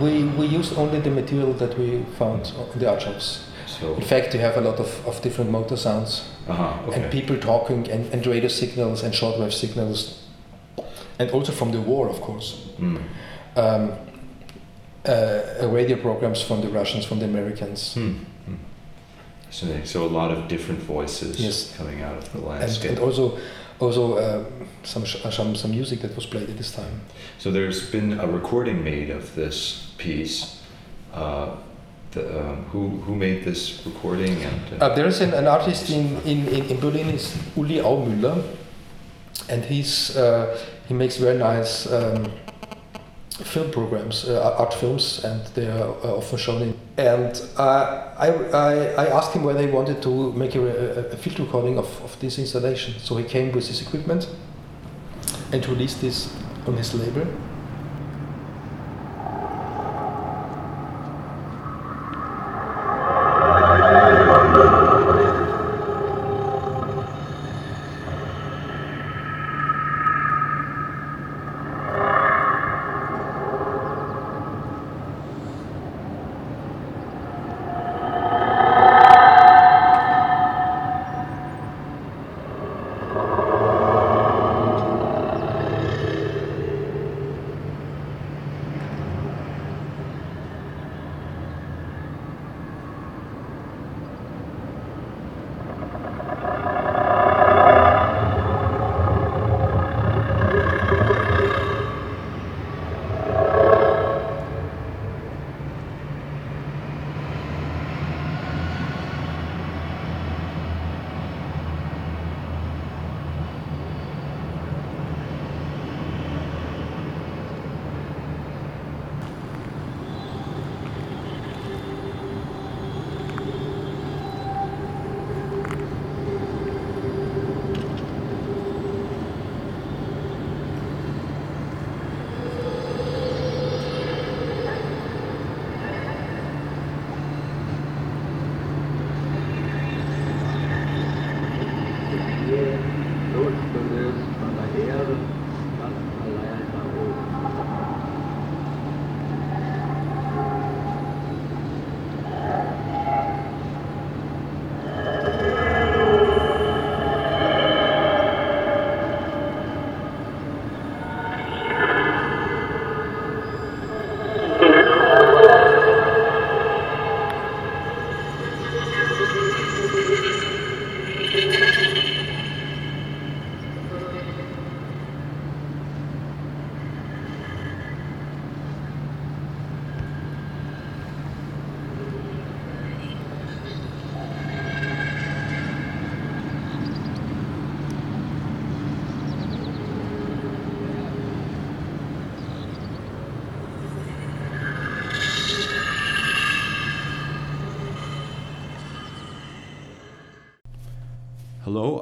We, 0.00 0.24
we 0.24 0.46
use 0.46 0.72
only 0.74 1.00
the 1.00 1.10
material 1.10 1.54
that 1.54 1.78
we 1.78 2.04
found 2.18 2.52
in 2.74 2.78
the 2.78 2.90
art 2.90 3.00
shops. 3.00 3.46
So, 3.80 3.94
In 3.94 4.02
fact, 4.02 4.34
you 4.34 4.40
have 4.40 4.56
a 4.56 4.60
lot 4.60 4.78
of, 4.80 5.06
of 5.06 5.20
different 5.22 5.50
motor 5.50 5.76
sounds 5.76 6.22
uh-huh, 6.48 6.88
okay. 6.88 7.02
and 7.02 7.12
people 7.12 7.36
talking 7.38 7.90
and, 7.90 8.12
and 8.12 8.26
radio 8.26 8.48
signals 8.48 9.02
and 9.02 9.12
shortwave 9.14 9.52
signals, 9.52 10.22
and 11.18 11.30
also 11.30 11.52
from 11.52 11.72
the 11.72 11.80
war, 11.80 12.08
of 12.08 12.20
course. 12.20 12.68
Mm. 12.78 13.02
Um, 13.56 13.92
uh, 15.06 15.68
radio 15.68 15.96
programs 15.96 16.42
from 16.42 16.60
the 16.60 16.68
Russians, 16.68 17.04
from 17.04 17.18
the 17.18 17.26
Americans. 17.26 17.94
Hmm. 17.94 18.14
Fascinating. 19.46 19.86
So 19.86 20.04
a 20.04 20.08
lot 20.08 20.30
of 20.30 20.48
different 20.48 20.80
voices 20.80 21.38
Yes. 21.40 21.76
coming 21.76 22.02
out 22.02 22.16
of 22.18 22.32
the 22.32 22.38
and, 22.38 22.46
landscape. 22.48 22.90
and 22.90 22.98
also 22.98 23.38
also 23.78 24.16
uh, 24.16 24.44
some, 24.82 25.04
sh- 25.04 25.22
some 25.30 25.54
some 25.54 25.70
music 25.70 26.00
that 26.00 26.14
was 26.16 26.26
played 26.26 26.48
at 26.50 26.56
this 26.56 26.72
time. 26.72 27.00
So 27.38 27.50
there's 27.50 27.90
been 27.90 28.18
a 28.20 28.26
recording 28.26 28.82
made 28.82 29.10
of 29.10 29.34
this 29.34 29.92
piece. 29.98 30.60
Uh, 31.12 31.56
the, 32.14 32.40
um, 32.40 32.64
who 32.72 32.88
who 33.06 33.14
made 33.14 33.44
this 33.44 33.82
recording 33.86 34.42
and 34.42 34.82
Uh, 34.82 34.94
there 34.94 35.06
is 35.06 35.20
an, 35.20 35.34
an 35.34 35.46
artist 35.46 35.90
in, 35.90 36.16
in, 36.24 36.48
in, 36.48 36.64
in 36.70 36.80
Berlin, 36.80 37.10
is 37.10 37.36
Uli 37.56 37.78
Aumüller, 37.78 38.42
and 39.48 39.64
he's 39.64 40.16
uh, 40.16 40.56
he 40.88 40.94
makes 40.94 41.16
very 41.16 41.38
nice 41.38 41.86
um, 41.92 42.30
film 43.44 43.70
programs, 43.70 44.28
uh, 44.28 44.56
art 44.58 44.74
films, 44.74 45.24
and 45.24 45.40
they 45.54 45.66
are 45.66 45.90
uh, 46.04 46.16
often 46.16 46.38
shown 46.38 46.62
in. 46.62 46.74
And 46.96 47.42
uh, 47.58 48.12
I, 48.16 48.28
I, 48.28 48.74
I 48.94 49.06
asked 49.08 49.32
him 49.32 49.42
whether 49.42 49.60
he 49.60 49.72
wanted 49.72 50.00
to 50.02 50.32
make 50.32 50.54
a, 50.54 50.60
a, 50.60 51.00
a 51.12 51.16
field 51.16 51.40
recording 51.40 51.78
of, 51.78 51.86
of 52.04 52.16
this 52.20 52.38
installation. 52.38 52.94
So 52.98 53.16
he 53.16 53.24
came 53.24 53.50
with 53.52 53.66
his 53.66 53.82
equipment 53.82 54.28
and 55.52 55.66
released 55.66 56.00
this 56.00 56.32
on 56.66 56.76
his 56.76 56.94
label. 56.94 57.26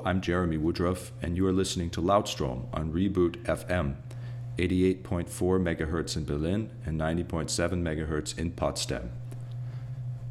I'm 0.05 0.21
Jeremy 0.21 0.57
Woodruff, 0.57 1.12
and 1.23 1.37
you 1.37 1.47
are 1.47 1.53
listening 1.53 1.88
to 1.91 2.03
Loudstrom 2.03 2.67
on 2.73 2.93
Reboot 2.93 3.37
FM, 3.45 3.95
88.4 4.59 5.29
MHz 5.29 6.17
in 6.17 6.25
Berlin 6.25 6.71
and 6.85 7.01
90.7 7.01 7.49
MHz 7.49 8.37
in 8.37 8.51
Potsdam. 8.51 9.12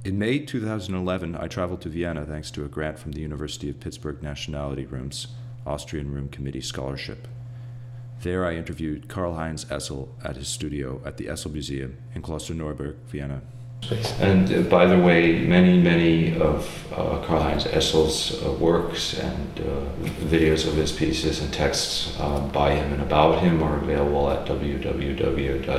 In 0.04 0.20
May 0.20 0.40
2011, 0.40 1.38
I 1.38 1.48
traveled 1.48 1.80
to 1.82 1.90
Vienna 1.90 2.26
thanks 2.26 2.52
to 2.52 2.66
a 2.66 2.68
grant 2.68 3.00
from 3.00 3.14
the 3.14 3.22
University 3.22 3.70
of 3.70 3.80
Pittsburgh 3.80 4.22
Nationality 4.22 4.86
Room's 4.86 5.28
Austrian 5.66 6.12
Room 6.12 6.28
Committee 6.28 6.62
Scholarship. 6.62 7.28
There, 8.24 8.46
I 8.46 8.56
interviewed 8.56 9.08
Karlheinz 9.08 9.66
Essl 9.68 10.10
at 10.22 10.36
his 10.36 10.50
studio 10.50 11.02
at 11.06 11.16
the 11.16 11.28
Essl 11.28 11.54
Museum 11.54 11.98
in 12.14 12.22
Klosterneuburg, 12.22 12.96
Vienna. 13.08 13.42
And 14.20 14.54
uh, 14.54 14.62
by 14.70 14.86
the 14.86 14.98
way, 14.98 15.40
many, 15.40 15.78
many 15.78 16.40
of 16.40 16.88
uh, 16.94 17.22
Karlheinz 17.26 17.66
Essl's 17.68 18.42
uh, 18.44 18.52
works 18.54 19.18
and 19.20 19.60
uh, 19.60 19.84
videos 20.26 20.68
of 20.68 20.76
his 20.76 20.92
pieces 20.92 21.42
and 21.42 21.52
texts 21.54 22.16
uh, 22.20 22.40
by 22.54 22.76
him 22.76 22.94
and 22.94 23.02
about 23.02 23.40
him 23.40 23.62
are 23.64 23.78
available 23.78 24.30
at 24.30 24.46
www.essl.at. 24.48 25.72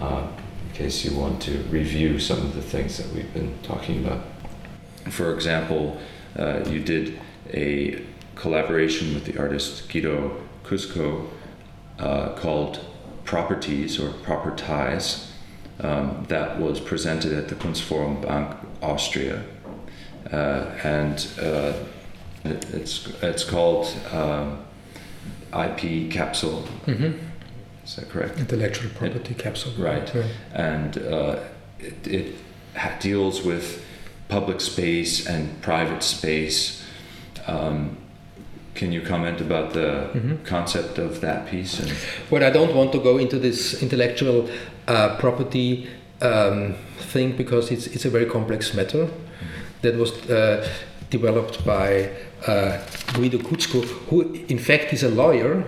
Uh, 0.00 0.26
in 0.62 0.72
case 0.72 1.04
you 1.04 1.18
want 1.18 1.42
to 1.42 1.58
review 1.64 2.18
some 2.18 2.38
of 2.38 2.54
the 2.54 2.62
things 2.62 2.96
that 2.96 3.12
we've 3.14 3.34
been 3.34 3.52
talking 3.62 4.02
about. 4.02 4.24
For 5.10 5.34
example, 5.34 6.00
you 6.66 6.80
did 6.80 7.20
a 7.52 8.02
collaboration 8.34 9.12
with 9.12 9.26
the 9.26 9.36
artist 9.38 9.90
Guido 9.90 10.40
Kucsko 10.64 11.28
called 12.36 12.80
properties 13.30 14.00
or 14.00 14.10
proper 14.24 14.50
ties 14.56 15.30
um, 15.78 16.26
that 16.28 16.58
was 16.58 16.80
presented 16.80 17.32
at 17.32 17.46
the 17.46 17.54
Kunstforum 17.54 18.20
Bank 18.20 18.56
Austria. 18.82 19.44
Uh, 20.32 20.64
and 20.82 21.28
uh, 21.40 21.72
it, 22.44 22.74
it's, 22.74 23.06
it's 23.22 23.44
called 23.44 23.86
um, 24.12 24.64
IP 25.54 26.10
capsule. 26.10 26.64
Mm-hmm. 26.86 27.12
Is 27.84 27.96
that 27.96 28.08
correct? 28.08 28.36
Intellectual 28.40 28.90
property 28.90 29.34
it, 29.34 29.38
capsule. 29.38 29.72
Right. 29.78 30.12
Yeah. 30.12 30.26
And 30.52 30.98
uh, 30.98 31.38
it, 31.78 32.08
it 32.08 32.34
deals 32.98 33.42
with 33.42 33.84
public 34.28 34.60
space 34.60 35.24
and 35.28 35.62
private 35.62 36.02
space. 36.02 36.84
Um, 37.46 37.96
can 38.80 38.92
you 38.92 39.02
comment 39.02 39.40
about 39.42 39.74
the 39.74 39.88
mm-hmm. 40.14 40.36
concept 40.44 40.98
of 40.98 41.20
that 41.20 41.46
piece? 41.50 41.78
And 41.80 41.92
well, 42.30 42.42
I 42.42 42.50
don't 42.50 42.74
want 42.74 42.92
to 42.92 42.98
go 42.98 43.18
into 43.18 43.38
this 43.38 43.82
intellectual 43.82 44.48
uh, 44.88 45.16
property 45.18 45.88
um, 46.22 46.74
thing 47.12 47.36
because 47.36 47.70
it's 47.70 47.86
it's 47.94 48.06
a 48.06 48.10
very 48.10 48.28
complex 48.36 48.74
matter 48.74 49.04
mm-hmm. 49.04 49.46
that 49.82 49.94
was 49.96 50.10
uh, 50.30 50.66
developed 51.10 51.56
by 51.64 52.10
uh, 52.46 52.78
Guido 53.14 53.38
Kucsko, 53.38 53.80
who 54.08 54.18
in 54.48 54.58
fact 54.58 54.92
is 54.94 55.02
a 55.02 55.12
lawyer 55.22 55.64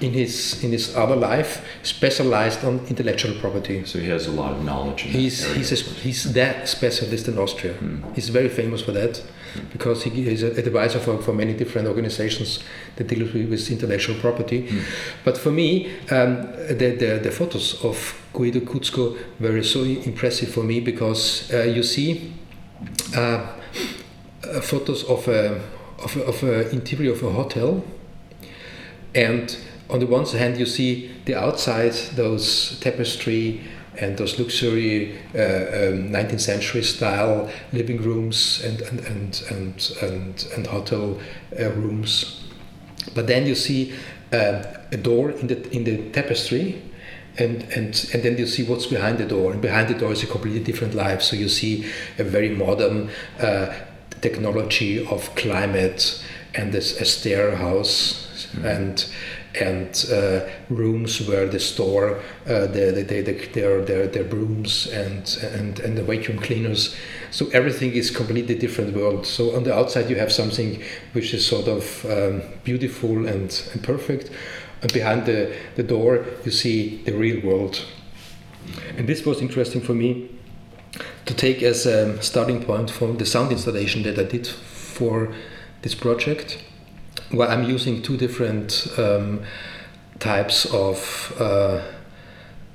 in 0.00 0.12
his 0.12 0.64
in 0.64 0.70
his 0.72 0.96
other 0.96 1.16
life 1.30 1.50
specialized 1.82 2.64
on 2.64 2.74
intellectual 2.88 3.34
property. 3.42 3.84
So 3.84 3.98
he 3.98 4.08
has 4.08 4.26
a 4.26 4.32
lot 4.42 4.50
of 4.56 4.64
knowledge. 4.64 5.02
he's 5.02 5.44
he's 5.56 5.72
a, 5.76 5.78
he's 6.06 6.32
that 6.32 6.68
specialist 6.68 7.28
in 7.28 7.38
Austria. 7.38 7.74
Mm. 7.74 8.14
He's 8.14 8.30
very 8.30 8.48
famous 8.48 8.80
for 8.82 8.92
that 8.92 9.22
because 9.72 10.04
he 10.04 10.28
is 10.28 10.42
an 10.42 10.58
advisor 10.58 10.98
for, 10.98 11.18
for 11.18 11.32
many 11.32 11.54
different 11.54 11.88
organizations 11.88 12.60
that 12.96 13.06
deal 13.06 13.20
with, 13.20 13.70
intellectual 13.70 14.16
property. 14.16 14.68
Mm. 14.68 14.82
But 15.24 15.38
for 15.38 15.50
me, 15.50 15.92
um, 16.10 16.42
the, 16.68 16.96
the, 16.98 17.20
the 17.22 17.30
photos 17.30 17.82
of 17.84 18.20
Guido 18.32 18.60
Kucsko 18.60 19.16
were 19.40 19.62
so 19.62 19.82
impressive 19.82 20.50
for 20.50 20.62
me 20.62 20.80
because 20.80 21.52
uh, 21.52 21.62
you 21.62 21.82
see 21.82 22.32
uh, 23.16 23.18
uh 23.18 24.60
photos 24.60 25.02
of 25.04 25.26
a 25.28 25.60
of, 25.98 26.16
a, 26.16 26.24
of 26.24 26.42
a 26.42 26.70
interior 26.70 27.12
of 27.12 27.22
a 27.22 27.30
hotel 27.30 27.82
and 29.14 29.56
on 29.88 30.00
the 30.00 30.06
one 30.06 30.26
hand 30.26 30.58
you 30.58 30.66
see 30.66 31.10
the 31.24 31.34
outside 31.34 31.92
those 32.14 32.78
tapestry 32.80 33.60
and 33.98 34.16
those 34.16 34.38
luxury 34.38 35.18
uh, 35.34 35.38
um, 35.38 36.10
19th 36.10 36.40
century 36.40 36.82
style 36.82 37.50
living 37.72 38.02
rooms 38.02 38.62
and 38.64 38.80
and 38.82 39.00
and 39.00 39.42
and 39.50 39.92
and, 40.02 40.48
and 40.54 40.66
hotel 40.66 41.18
uh, 41.58 41.70
rooms. 41.72 42.44
But 43.14 43.26
then 43.26 43.46
you 43.46 43.54
see 43.54 43.94
uh, 44.32 44.62
a 44.92 44.96
door 44.96 45.30
in 45.30 45.46
the 45.46 45.70
in 45.70 45.84
the 45.84 46.10
tapestry 46.10 46.82
and, 47.38 47.62
and 47.64 48.08
and 48.12 48.22
then 48.22 48.38
you 48.38 48.46
see 48.46 48.62
what's 48.62 48.86
behind 48.86 49.18
the 49.18 49.26
door. 49.26 49.52
And 49.52 49.60
behind 49.60 49.88
the 49.88 49.94
door 49.94 50.12
is 50.12 50.22
a 50.22 50.26
completely 50.26 50.60
different 50.60 50.94
life. 50.94 51.22
So 51.22 51.36
you 51.36 51.48
see 51.48 51.86
a 52.18 52.24
very 52.24 52.48
modern 52.48 53.10
uh, 53.40 53.74
technology 54.20 55.06
of 55.06 55.34
climate 55.34 56.22
and 56.54 56.72
this 56.72 57.00
a 57.00 57.04
stair 57.04 57.56
house 57.56 58.48
mm-hmm. 58.52 58.64
and 58.64 59.06
and 59.60 60.06
uh, 60.12 60.48
rooms 60.68 61.26
where 61.26 61.46
they 61.46 61.58
store 61.58 62.20
uh, 62.46 62.66
the, 62.66 62.92
the, 62.94 63.02
the, 63.02 63.48
their, 63.52 63.82
their, 63.82 64.06
their 64.06 64.24
brooms 64.24 64.86
and, 64.88 65.38
and, 65.52 65.80
and 65.80 65.96
the 65.96 66.02
vacuum 66.02 66.38
cleaners. 66.38 66.94
So 67.30 67.48
everything 67.48 67.92
is 67.92 68.10
completely 68.10 68.54
different 68.54 68.94
world. 68.94 69.26
So 69.26 69.56
on 69.56 69.64
the 69.64 69.74
outside 69.74 70.10
you 70.10 70.16
have 70.16 70.32
something 70.32 70.82
which 71.12 71.34
is 71.34 71.46
sort 71.46 71.68
of 71.68 72.04
um, 72.06 72.42
beautiful 72.64 73.26
and, 73.26 73.62
and 73.72 73.82
perfect, 73.82 74.30
and 74.82 74.92
behind 74.92 75.26
the, 75.26 75.54
the 75.76 75.82
door 75.82 76.24
you 76.44 76.50
see 76.50 77.02
the 77.04 77.12
real 77.12 77.44
world. 77.44 77.84
And 78.96 79.08
this 79.08 79.24
was 79.24 79.40
interesting 79.40 79.80
for 79.80 79.94
me 79.94 80.30
to 81.24 81.34
take 81.34 81.62
as 81.62 81.86
a 81.86 82.20
starting 82.22 82.62
point 82.64 82.90
for 82.90 83.12
the 83.12 83.26
sound 83.26 83.52
installation 83.52 84.02
that 84.04 84.18
I 84.18 84.24
did 84.24 84.46
for 84.46 85.32
this 85.82 85.94
project 85.94 86.62
well, 87.32 87.50
I'm 87.50 87.64
using 87.64 88.02
two 88.02 88.16
different 88.16 88.86
um, 88.98 89.42
types 90.18 90.66
of 90.66 91.34
uh, 91.40 91.82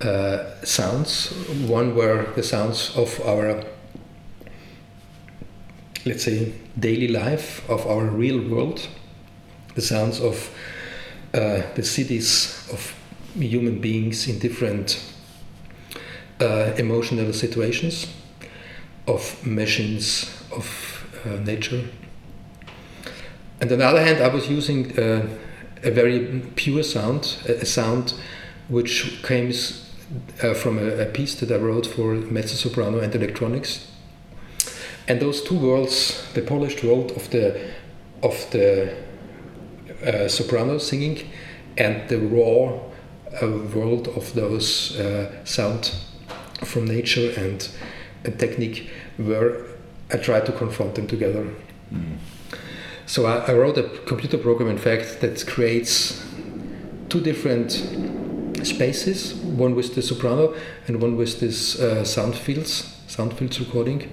uh, 0.02 0.64
sounds. 0.64 1.32
One 1.68 1.96
were 1.96 2.26
the 2.36 2.44
sounds 2.44 2.96
of 2.98 3.20
our, 3.26 3.64
let's 6.06 6.24
say, 6.24 6.54
daily 6.78 7.08
life, 7.08 7.68
of 7.70 7.88
our 7.88 8.06
real 8.06 8.42
world, 8.50 8.88
the 9.76 9.82
sounds 9.82 10.20
of 10.20 10.50
uh, 11.34 11.62
the 11.76 11.84
cities 11.84 12.68
of 12.74 12.94
human 13.36 13.80
beings 13.80 14.28
in 14.28 14.40
different 14.40 15.02
uh, 16.42 16.74
emotional 16.78 17.32
situations, 17.32 18.08
of 19.08 19.46
machines, 19.46 20.44
of 20.52 21.08
uh, 21.26 21.30
nature 21.38 21.84
and 23.62 23.72
on 23.72 23.78
the 23.78 23.86
other 23.86 24.04
hand, 24.04 24.22
I 24.22 24.28
was 24.28 24.50
using 24.50 24.98
uh, 25.00 25.28
a 25.84 25.92
very 25.92 26.42
pure 26.56 26.82
sound, 26.82 27.38
a, 27.48 27.66
sound 27.66 28.16
which 28.70 29.22
came 29.24 29.54
uh, 30.44 30.54
from 30.56 30.80
a, 30.80 31.04
a, 31.04 31.06
piece 31.06 31.36
that 31.36 31.52
I 31.52 31.58
wrote 31.58 31.86
for 31.86 32.16
mezzo 32.16 32.56
soprano 32.56 33.00
and 33.00 33.14
electronics. 33.14 33.88
And 35.08 35.20
those 35.20 35.44
two 35.44 35.60
worlds, 35.60 36.28
the 36.34 36.42
polished 36.42 36.84
world 36.84 37.12
of 37.12 37.30
the 37.30 37.72
of 38.24 38.50
the 38.52 38.96
uh, 40.06 40.28
soprano 40.28 40.80
singing, 40.80 41.30
and 41.78 42.10
the 42.10 42.18
raw 42.18 42.80
uh, 43.42 43.48
world 43.76 44.08
of 44.10 44.34
those 44.34 45.00
uh, 45.00 45.44
sound 45.46 45.92
from 46.64 46.86
nature 46.86 47.32
and, 47.38 47.68
and 48.24 48.40
technique, 48.40 48.90
were 49.18 49.68
I 50.12 50.18
tried 50.18 50.46
to 50.48 50.52
confront 50.52 50.96
them 50.96 51.08
together. 51.08 51.48
Mm. 51.94 52.18
So 53.12 53.26
I, 53.26 53.52
I, 53.52 53.54
wrote 53.56 53.78
a 53.78 53.84
computer 54.06 54.38
program, 54.38 54.70
in 54.70 54.78
fact, 54.78 55.20
that 55.20 55.46
creates 55.46 56.26
two 57.10 57.20
different 57.20 57.74
spaces, 58.66 59.34
one 59.34 59.76
with 59.76 59.96
the 59.96 60.02
soprano 60.02 60.56
and 60.88 61.02
one 61.02 61.18
with 61.18 61.42
this 61.42 61.78
uh, 61.78 62.06
sound 62.06 62.38
fields, 62.38 62.96
sound 63.08 63.38
fields 63.38 63.60
recording. 63.60 64.10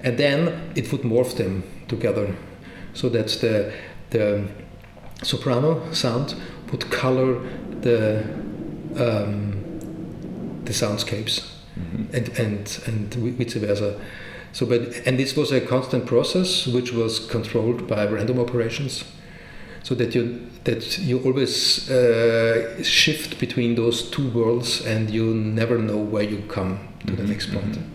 And 0.00 0.16
then 0.16 0.70
it 0.76 0.92
would 0.92 1.00
morph 1.00 1.36
them 1.36 1.64
together 1.88 2.36
so 2.92 3.08
that 3.08 3.30
the, 3.40 3.74
the 4.10 4.46
soprano 5.24 5.92
sound 5.92 6.36
would 6.70 6.88
color 6.92 7.40
the, 7.80 8.22
um, 8.94 10.60
the 10.66 10.72
soundscapes 10.72 11.50
mm-hmm. 11.76 12.14
and, 12.14 12.28
and, 12.38 12.80
and 12.86 13.12
vice 13.12 13.54
versa. 13.54 14.00
So, 14.54 14.64
but 14.66 15.02
and 15.04 15.18
this 15.18 15.36
was 15.36 15.50
a 15.50 15.60
constant 15.60 16.06
process 16.06 16.66
which 16.68 16.92
was 16.92 17.18
controlled 17.18 17.88
by 17.88 18.06
random 18.06 18.38
operations, 18.38 19.04
so 19.82 19.96
that 19.96 20.14
you 20.14 20.48
that 20.62 20.96
you 20.98 21.18
always 21.24 21.90
uh, 21.90 22.80
shift 22.84 23.40
between 23.40 23.74
those 23.74 24.08
two 24.10 24.30
worlds 24.30 24.86
and 24.86 25.10
you 25.10 25.34
never 25.34 25.76
know 25.76 25.98
where 25.98 26.22
you 26.22 26.38
come 26.48 26.78
to 27.00 27.06
mm-hmm, 27.06 27.16
the 27.16 27.24
next 27.24 27.52
point. 27.52 27.72
Mm-hmm. 27.72 27.90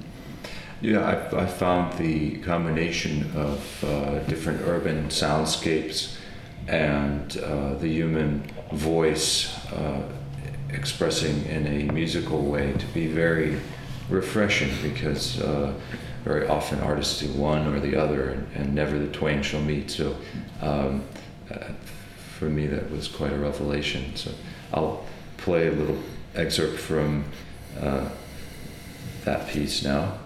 Yeah, 0.82 1.30
I, 1.34 1.44
I 1.44 1.46
found 1.46 1.98
the 1.98 2.38
combination 2.40 3.32
of 3.36 3.84
uh, 3.84 4.20
different 4.28 4.62
urban 4.66 5.08
soundscapes 5.08 6.18
and 6.68 7.38
uh, 7.38 7.76
the 7.76 7.88
human 7.88 8.44
voice 8.74 9.56
uh, 9.72 10.02
expressing 10.70 11.46
in 11.46 11.68
a 11.68 11.92
musical 11.94 12.42
way 12.44 12.74
to 12.74 12.86
be 12.88 13.08
very 13.08 13.60
refreshing 14.10 14.70
because 14.84 15.42
uh, 15.42 15.74
very 16.30 16.48
often 16.48 16.80
artists 16.82 17.22
do 17.22 17.28
one 17.34 17.66
or 17.74 17.80
the 17.80 17.96
other, 17.96 18.30
and, 18.30 18.48
and 18.54 18.76
never 18.76 19.00
the 19.00 19.08
twain 19.08 19.42
shall 19.42 19.64
meet. 19.64 19.90
So, 19.90 20.16
um, 20.62 21.04
uh, 21.50 21.72
for 22.38 22.46
me, 22.46 22.68
that 22.68 22.92
was 22.92 23.08
quite 23.08 23.34
a 23.34 23.38
revelation. 23.38 24.16
So, 24.16 24.30
I'll 24.72 25.06
play 25.38 25.70
a 25.70 25.72
little 25.72 25.98
excerpt 26.36 26.78
from 26.78 27.26
uh, 27.82 28.10
that 29.26 29.50
piece 29.50 29.84
now. 29.84 30.20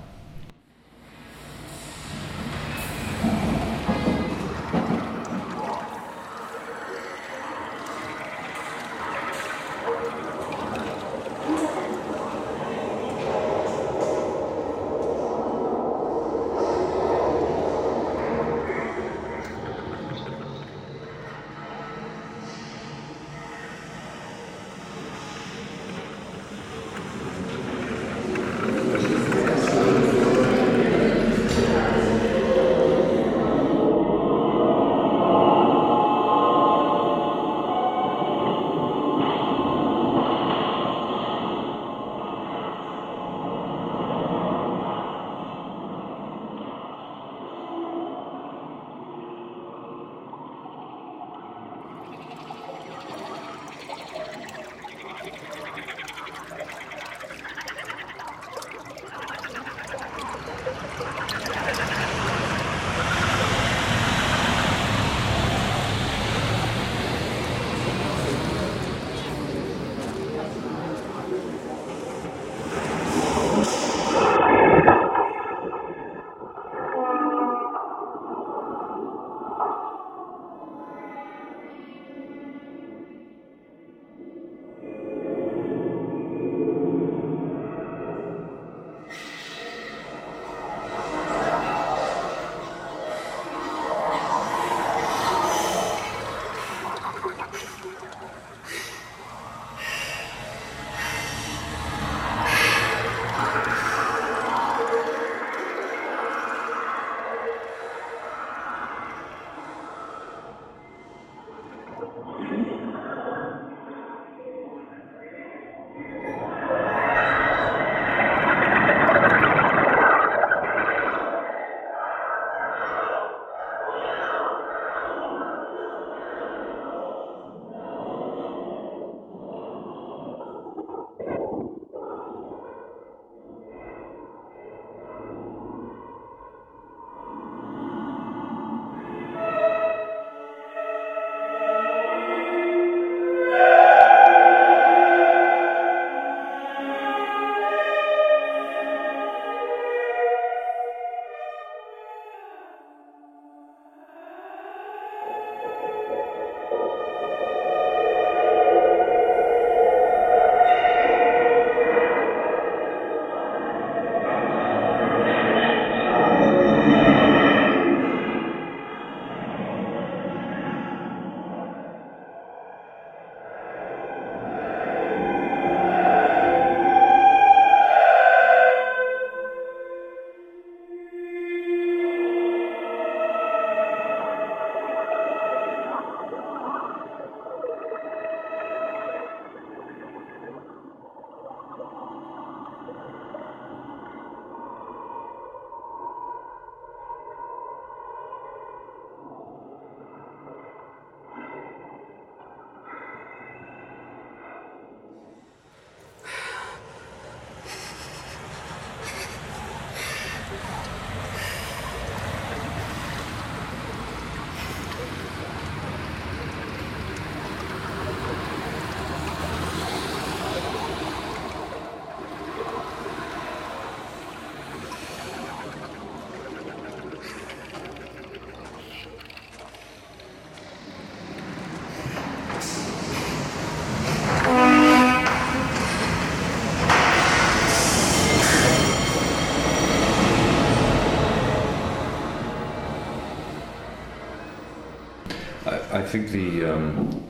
Think 246.14 246.30
the 246.30 246.64
um, 246.64 247.24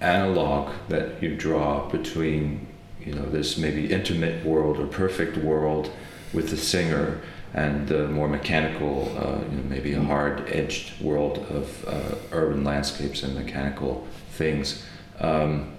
analog 0.00 0.72
that 0.88 1.22
you 1.22 1.36
draw 1.36 1.88
between 1.90 2.66
you 2.98 3.12
know 3.14 3.24
this 3.26 3.56
maybe 3.56 3.92
intimate 3.92 4.44
world 4.44 4.80
or 4.80 4.86
perfect 4.88 5.36
world 5.36 5.92
with 6.32 6.50
the 6.50 6.56
singer 6.56 7.20
and 7.54 7.86
the 7.86 8.08
more 8.08 8.28
mechanical, 8.28 9.16
uh, 9.16 9.38
you 9.48 9.56
know, 9.56 9.62
maybe 9.68 9.92
a 9.92 10.02
hard-edged 10.02 11.00
world 11.00 11.38
of 11.48 11.88
uh, 11.88 12.16
urban 12.32 12.64
landscapes 12.64 13.22
and 13.22 13.34
mechanical 13.36 14.04
things 14.32 14.84
um, 15.20 15.72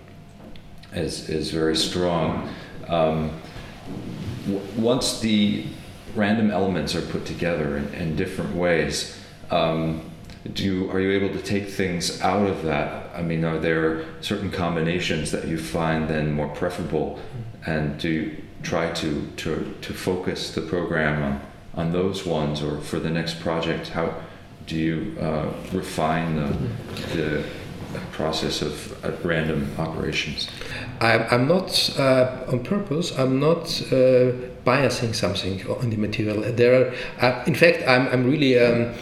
is 0.94 1.28
is 1.28 1.52
very 1.52 1.76
strong. 1.76 2.50
Um, 2.88 3.32
once 4.78 5.20
the 5.20 5.66
random 6.16 6.50
elements 6.50 6.96
are 6.96 7.02
put 7.02 7.26
together 7.26 7.76
in, 7.76 7.94
in 7.94 8.16
different 8.16 8.56
ways. 8.56 9.20
Um, 9.52 10.10
do 10.54 10.64
you, 10.64 10.92
are 10.92 11.00
you 11.00 11.12
able 11.12 11.30
to 11.30 11.42
take 11.42 11.70
things 11.70 12.22
out 12.22 12.48
of 12.48 12.64
that? 12.64 13.12
I 13.16 13.22
mean, 13.22 13.44
are 13.44 13.58
there 13.58 14.06
certain 14.22 14.52
combinations 14.52 15.32
that 15.32 15.48
you 15.48 15.58
find 15.58 16.08
then 16.08 16.32
more 16.34 16.48
preferable, 16.50 17.20
and 17.66 18.00
do 18.00 18.10
you 18.10 18.44
try 18.64 18.92
to 18.92 19.28
to, 19.38 19.76
to 19.82 19.94
focus 19.94 20.54
the 20.54 20.62
program 20.62 21.24
on, 21.24 21.42
on 21.74 21.92
those 21.92 22.26
ones, 22.26 22.62
or 22.62 22.80
for 22.82 23.00
the 23.00 23.10
next 23.10 23.40
project, 23.40 23.90
how 23.90 24.14
do 24.68 24.76
you 24.76 25.18
uh, 25.20 25.52
refine 25.74 26.36
the, 26.36 27.44
the 27.94 28.00
process 28.12 28.62
of 28.62 29.06
uh, 29.06 29.12
random 29.24 29.74
operations? 29.78 30.50
I'm, 31.00 31.26
I'm 31.32 31.48
not 31.48 31.98
uh, 31.98 32.46
on 32.52 32.64
purpose. 32.64 33.18
I'm 33.18 33.40
not 33.40 33.82
uh, 33.92 34.34
biasing 34.66 35.16
something 35.16 35.66
on 35.68 35.90
the 35.90 35.98
material. 35.98 36.42
There, 36.54 36.92
are, 36.92 36.94
uh, 37.26 37.44
in 37.48 37.56
fact, 37.56 37.84
I'm, 37.88 38.08
I'm 38.08 38.26
really 38.30 38.60
um, 38.60 38.94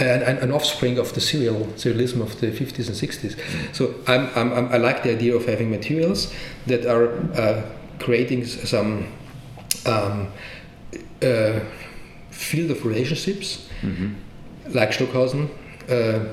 an, 0.00 0.38
an, 0.38 0.52
offspring 0.52 0.98
of 0.98 1.12
the 1.14 1.20
serial 1.20 1.66
serialism 1.76 2.20
of 2.20 2.40
the 2.40 2.48
50s 2.48 2.88
and 2.88 2.96
60s. 2.96 3.36
Mm. 3.36 3.74
So 3.74 3.94
I'm, 4.06 4.28
I'm, 4.34 4.52
I'm, 4.52 4.72
i 4.72 4.76
like 4.76 5.02
the 5.02 5.10
idea 5.10 5.34
of 5.34 5.46
having 5.46 5.70
materials 5.70 6.32
that 6.66 6.86
are 6.86 7.18
uh, 7.34 7.62
creating 7.98 8.46
some 8.46 9.12
um, 9.86 10.32
uh, 11.22 11.60
field 12.30 12.70
of 12.70 12.84
relationships, 12.84 13.68
mm-hmm. 13.82 14.14
like 14.72 14.92
Stockhausen 14.92 15.50
uh, 15.88 16.24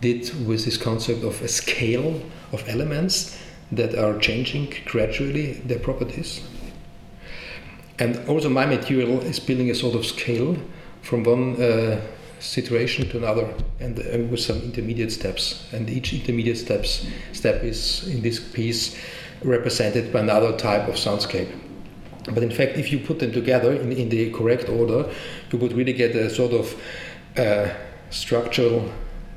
did 0.00 0.46
with 0.46 0.64
this 0.64 0.76
concept 0.76 1.24
of 1.24 1.40
a 1.42 1.48
scale 1.48 2.20
of 2.52 2.68
elements 2.68 3.38
that 3.72 3.94
are 3.94 4.18
changing 4.18 4.74
gradually 4.86 5.54
their 5.64 5.78
properties. 5.78 6.42
And 7.98 8.28
also, 8.28 8.48
my 8.48 8.64
material 8.64 9.20
is 9.22 9.40
building 9.40 9.70
a 9.70 9.74
sort 9.74 9.96
of 9.96 10.06
scale 10.06 10.56
from 11.02 11.24
one 11.24 11.60
uh, 11.60 12.00
situation 12.40 13.08
to 13.10 13.18
another, 13.18 13.52
and, 13.80 13.98
uh, 13.98 14.18
with 14.30 14.40
some 14.40 14.60
intermediate 14.62 15.12
steps. 15.12 15.66
And 15.72 15.88
each 15.90 16.12
intermediate 16.12 16.58
steps 16.58 17.06
step 17.32 17.64
is 17.64 18.06
in 18.08 18.22
this 18.22 18.40
piece 18.40 18.96
represented 19.42 20.12
by 20.12 20.20
another 20.20 20.56
type 20.56 20.88
of 20.88 20.94
soundscape. 20.94 21.48
But 22.32 22.42
in 22.42 22.50
fact, 22.50 22.76
if 22.76 22.92
you 22.92 22.98
put 22.98 23.18
them 23.18 23.32
together 23.32 23.72
in, 23.72 23.92
in 23.92 24.08
the 24.08 24.30
correct 24.30 24.68
order, 24.68 25.08
you 25.50 25.58
would 25.58 25.72
really 25.72 25.92
get 25.92 26.14
a 26.14 26.28
sort 26.28 26.52
of 26.52 26.74
uh, 27.36 27.68
structural 28.10 28.90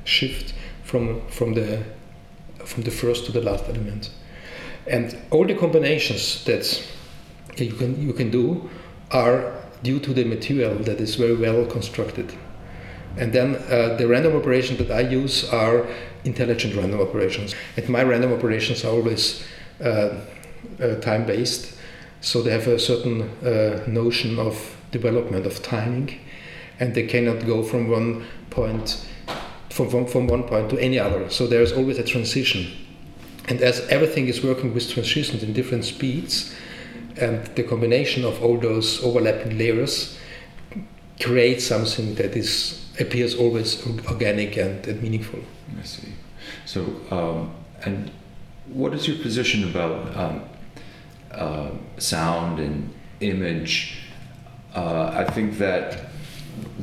shift 0.04 0.54
from 0.84 1.26
from 1.28 1.54
the 1.54 1.82
from 2.64 2.82
the 2.82 2.90
first 2.90 3.26
to 3.26 3.32
the 3.32 3.40
last 3.40 3.64
element. 3.68 4.10
And 4.86 5.16
all 5.30 5.46
the 5.46 5.54
combinations 5.54 6.44
that 6.44 6.82
you 7.56 7.72
can 7.72 8.00
you 8.00 8.12
can 8.12 8.30
do 8.30 8.68
are 9.10 9.54
due 9.82 9.98
to 10.00 10.12
the 10.12 10.24
material 10.24 10.74
that 10.84 11.00
is 11.00 11.16
very 11.16 11.36
well 11.36 11.66
constructed. 11.66 12.32
And 13.16 13.32
then 13.32 13.56
uh, 13.56 13.96
the 13.96 14.06
random 14.06 14.36
operations 14.36 14.78
that 14.78 14.90
I 14.90 15.00
use 15.00 15.48
are 15.50 15.86
intelligent 16.24 16.74
random 16.74 17.00
operations. 17.00 17.54
And 17.76 17.88
my 17.88 18.02
random 18.02 18.32
operations 18.32 18.84
are 18.84 18.92
always 18.92 19.44
uh, 19.80 20.20
uh, 20.80 20.94
time 21.00 21.26
based 21.26 21.76
so 22.22 22.40
they 22.40 22.52
have 22.52 22.68
a 22.68 22.78
certain 22.78 23.22
uh, 23.44 23.82
notion 23.88 24.38
of 24.38 24.76
development 24.92 25.44
of 25.44 25.60
timing, 25.60 26.20
and 26.78 26.94
they 26.94 27.04
cannot 27.04 27.44
go 27.44 27.64
from 27.64 27.88
one 27.90 28.24
point 28.48 29.04
from, 29.70 29.90
from, 29.90 30.06
from 30.06 30.28
one 30.28 30.44
point 30.44 30.70
to 30.70 30.78
any 30.78 30.98
other. 30.98 31.28
So 31.30 31.46
there 31.48 31.62
is 31.62 31.72
always 31.72 31.98
a 31.98 32.04
transition. 32.04 32.70
And 33.48 33.60
as 33.60 33.80
everything 33.88 34.28
is 34.28 34.44
working 34.44 34.72
with 34.72 34.88
transitions 34.88 35.42
in 35.42 35.52
different 35.52 35.84
speeds, 35.84 36.54
and 37.16 37.44
the 37.56 37.64
combination 37.64 38.24
of 38.24 38.40
all 38.42 38.56
those 38.56 39.02
overlapping 39.02 39.58
layers 39.58 40.16
creates 41.20 41.66
something 41.66 42.14
that 42.14 42.36
is 42.36 42.81
appears 43.00 43.34
always 43.34 43.86
organic 44.06 44.56
and, 44.56 44.86
and 44.86 45.02
meaningful. 45.02 45.40
I 45.78 45.84
see. 45.84 46.08
So, 46.66 46.80
um, 47.10 47.54
and 47.84 48.10
what 48.66 48.94
is 48.94 49.08
your 49.08 49.18
position 49.18 49.68
about 49.68 50.16
um, 50.16 50.44
uh, 51.32 51.70
sound 51.98 52.58
and 52.58 52.92
image. 53.20 53.98
Uh, 54.74 55.12
I 55.14 55.24
think 55.24 55.58
that 55.58 56.06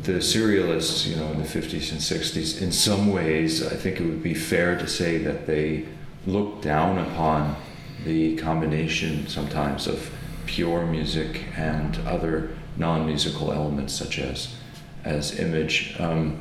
the 0.03 0.13
serialists, 0.13 1.07
you 1.07 1.15
know, 1.15 1.31
in 1.31 1.37
the 1.37 1.47
50s 1.47 1.91
and 1.91 1.99
60s, 1.99 2.61
in 2.61 2.71
some 2.71 3.11
ways, 3.11 3.65
I 3.65 3.75
think 3.75 3.99
it 3.99 4.05
would 4.05 4.23
be 4.23 4.33
fair 4.33 4.77
to 4.77 4.87
say 4.87 5.17
that 5.19 5.45
they 5.45 5.85
looked 6.25 6.63
down 6.63 6.97
upon 6.97 7.55
the 8.05 8.35
combination 8.37 9.27
sometimes 9.27 9.87
of 9.87 10.11
pure 10.45 10.85
music 10.85 11.43
and 11.55 11.97
other 12.07 12.55
non-musical 12.77 13.51
elements 13.51 13.93
such 13.93 14.17
as 14.17 14.55
as 15.03 15.39
image. 15.39 15.95
Um, 15.99 16.39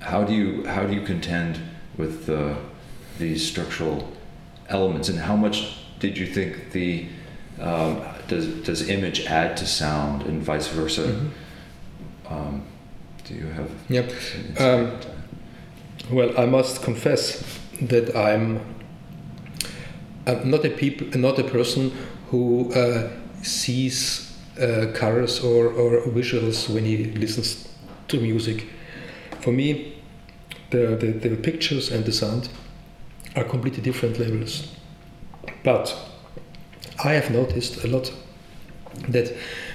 how 0.00 0.24
do 0.24 0.32
you 0.32 0.64
how 0.66 0.86
do 0.86 0.94
you 0.94 1.02
contend 1.02 1.60
with 1.96 2.26
the, 2.26 2.56
these 3.18 3.46
structural 3.46 4.12
elements, 4.68 5.08
and 5.08 5.18
how 5.18 5.36
much 5.36 5.78
did 5.98 6.16
you 6.16 6.26
think 6.26 6.72
the 6.72 7.06
um, 7.60 8.02
does 8.28 8.46
does 8.62 8.88
image 8.88 9.26
add 9.26 9.56
to 9.56 9.66
sound 9.66 10.22
and 10.22 10.42
vice 10.42 10.68
versa? 10.68 11.02
Mm-hmm. 11.02 12.32
Um, 12.32 12.62
do 13.24 13.34
you 13.34 13.46
have? 13.46 13.70
Yep. 13.88 14.12
Um, 14.60 15.00
well, 16.10 16.38
I 16.38 16.46
must 16.46 16.82
confess 16.82 17.42
that 17.82 18.16
I'm, 18.16 18.60
I'm 20.26 20.50
not 20.50 20.64
a 20.64 20.70
people, 20.70 21.06
not 21.18 21.38
a 21.38 21.44
person 21.44 21.92
who 22.30 22.72
uh, 22.72 23.10
sees 23.42 24.27
uh, 24.60 24.92
colors 24.92 25.42
or, 25.42 25.68
or 25.68 26.02
visuals 26.08 26.72
when 26.72 26.84
he 26.84 27.04
listens 27.04 27.68
to 28.08 28.20
music. 28.20 28.66
For 29.40 29.52
me, 29.52 30.02
the, 30.70 30.96
the, 30.96 31.28
the 31.28 31.36
pictures 31.36 31.90
and 31.90 32.04
the 32.04 32.12
sound 32.12 32.48
are 33.36 33.44
completely 33.44 33.82
different 33.82 34.18
levels. 34.18 34.74
But 35.64 35.96
I 37.04 37.12
have 37.12 37.30
noticed 37.30 37.84
a 37.84 37.88
lot 37.88 38.12
that 39.08 39.34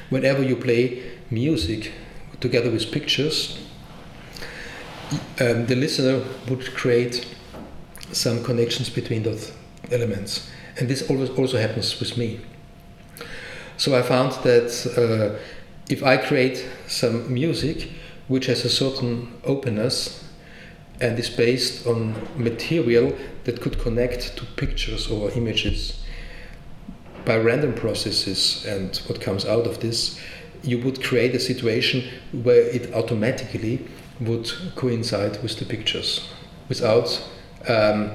whenever 0.10 0.44
you 0.44 0.56
play 0.56 1.02
music 1.30 1.92
together 2.40 2.70
with 2.70 2.92
pictures, 2.92 3.60
um, 5.40 5.66
the 5.68 5.76
listener 5.76 6.24
would 6.50 6.74
create 6.74 7.26
some 8.12 8.44
connections 8.44 8.90
between 8.90 9.24
those 9.24 9.52
elements. 9.92 10.50
And 10.78 10.90
this 10.90 11.10
always 11.10 11.30
also 11.30 11.58
happens 11.58 12.00
with 12.00 12.18
me. 12.18 12.42
So 13.78 13.98
I 13.98 14.02
found 14.02 14.32
that 14.44 14.70
uh, 14.98 15.40
if 15.90 16.04
I 16.04 16.18
create 16.18 16.66
some 16.88 17.34
music 17.34 17.90
which 18.28 18.46
has 18.46 18.64
a 18.66 18.70
certain 18.70 19.34
openness 19.44 20.24
and 21.02 21.18
is 21.20 21.30
based 21.30 21.86
on 21.86 22.16
material 22.38 23.16
that 23.44 23.62
could 23.62 23.80
connect 23.80 24.38
to 24.38 24.46
pictures 24.56 25.10
or 25.10 25.32
images. 25.32 26.02
By 27.26 27.38
random 27.38 27.74
processes 27.74 28.66
and 28.66 28.96
what 29.08 29.20
comes 29.22 29.46
out 29.46 29.66
of 29.66 29.80
this, 29.80 30.20
you 30.62 30.80
would 30.80 31.04
create 31.04 31.36
a 31.36 31.40
situation 31.40 32.10
where 32.32 32.62
it 32.62 32.94
automatically 32.94 33.86
would 34.22 34.50
coincide 34.76 35.42
with 35.42 35.58
the 35.58 35.66
pictures 35.66 36.30
without 36.70 37.22
um, 37.68 38.12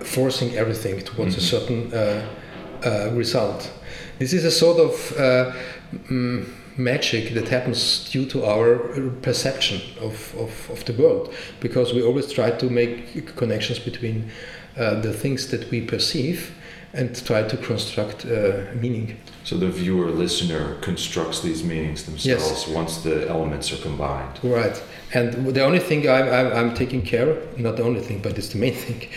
forcing 0.00 0.54
everything 0.54 1.00
towards 1.00 1.34
mm-hmm. 1.34 1.38
a 1.38 1.40
certain 1.40 1.94
uh, 1.94 2.28
uh, 2.84 3.10
result. 3.12 3.72
This 4.20 4.34
is 4.34 4.44
a 4.44 4.50
sort 4.50 4.78
of 4.78 5.18
uh, 5.18 5.52
magic 6.76 7.32
that 7.32 7.48
happens 7.48 8.06
due 8.10 8.26
to 8.26 8.44
our 8.44 8.76
perception 9.22 9.80
of, 9.98 10.34
of, 10.36 10.70
of 10.70 10.84
the 10.84 10.92
world 10.92 11.32
because 11.60 11.94
we 11.94 12.02
always 12.02 12.30
try 12.30 12.50
to 12.50 12.68
make 12.68 13.34
connections 13.36 13.78
between 13.78 14.30
uh, 14.76 15.00
the 15.00 15.14
things 15.14 15.48
that 15.48 15.70
we 15.70 15.80
perceive 15.80 16.54
and 16.92 17.24
try 17.24 17.42
to 17.44 17.56
construct 17.56 18.26
uh, 18.26 18.64
meaning. 18.74 19.16
So 19.44 19.56
the 19.56 19.70
viewer 19.70 20.10
listener 20.10 20.74
constructs 20.82 21.40
these 21.40 21.64
meanings 21.64 22.04
themselves 22.04 22.66
yes. 22.66 22.68
once 22.68 22.98
the 22.98 23.26
elements 23.26 23.72
are 23.72 23.80
combined. 23.80 24.38
Right. 24.42 24.82
And 25.14 25.54
the 25.54 25.64
only 25.64 25.78
thing 25.78 26.08
I'm, 26.10 26.28
I'm, 26.28 26.52
I'm 26.52 26.74
taking 26.74 27.02
care 27.02 27.30
of, 27.30 27.58
not 27.58 27.76
the 27.76 27.84
only 27.84 28.00
thing, 28.00 28.20
but 28.20 28.36
it's 28.36 28.48
the 28.48 28.58
main 28.58 28.74
thing, 28.86 29.08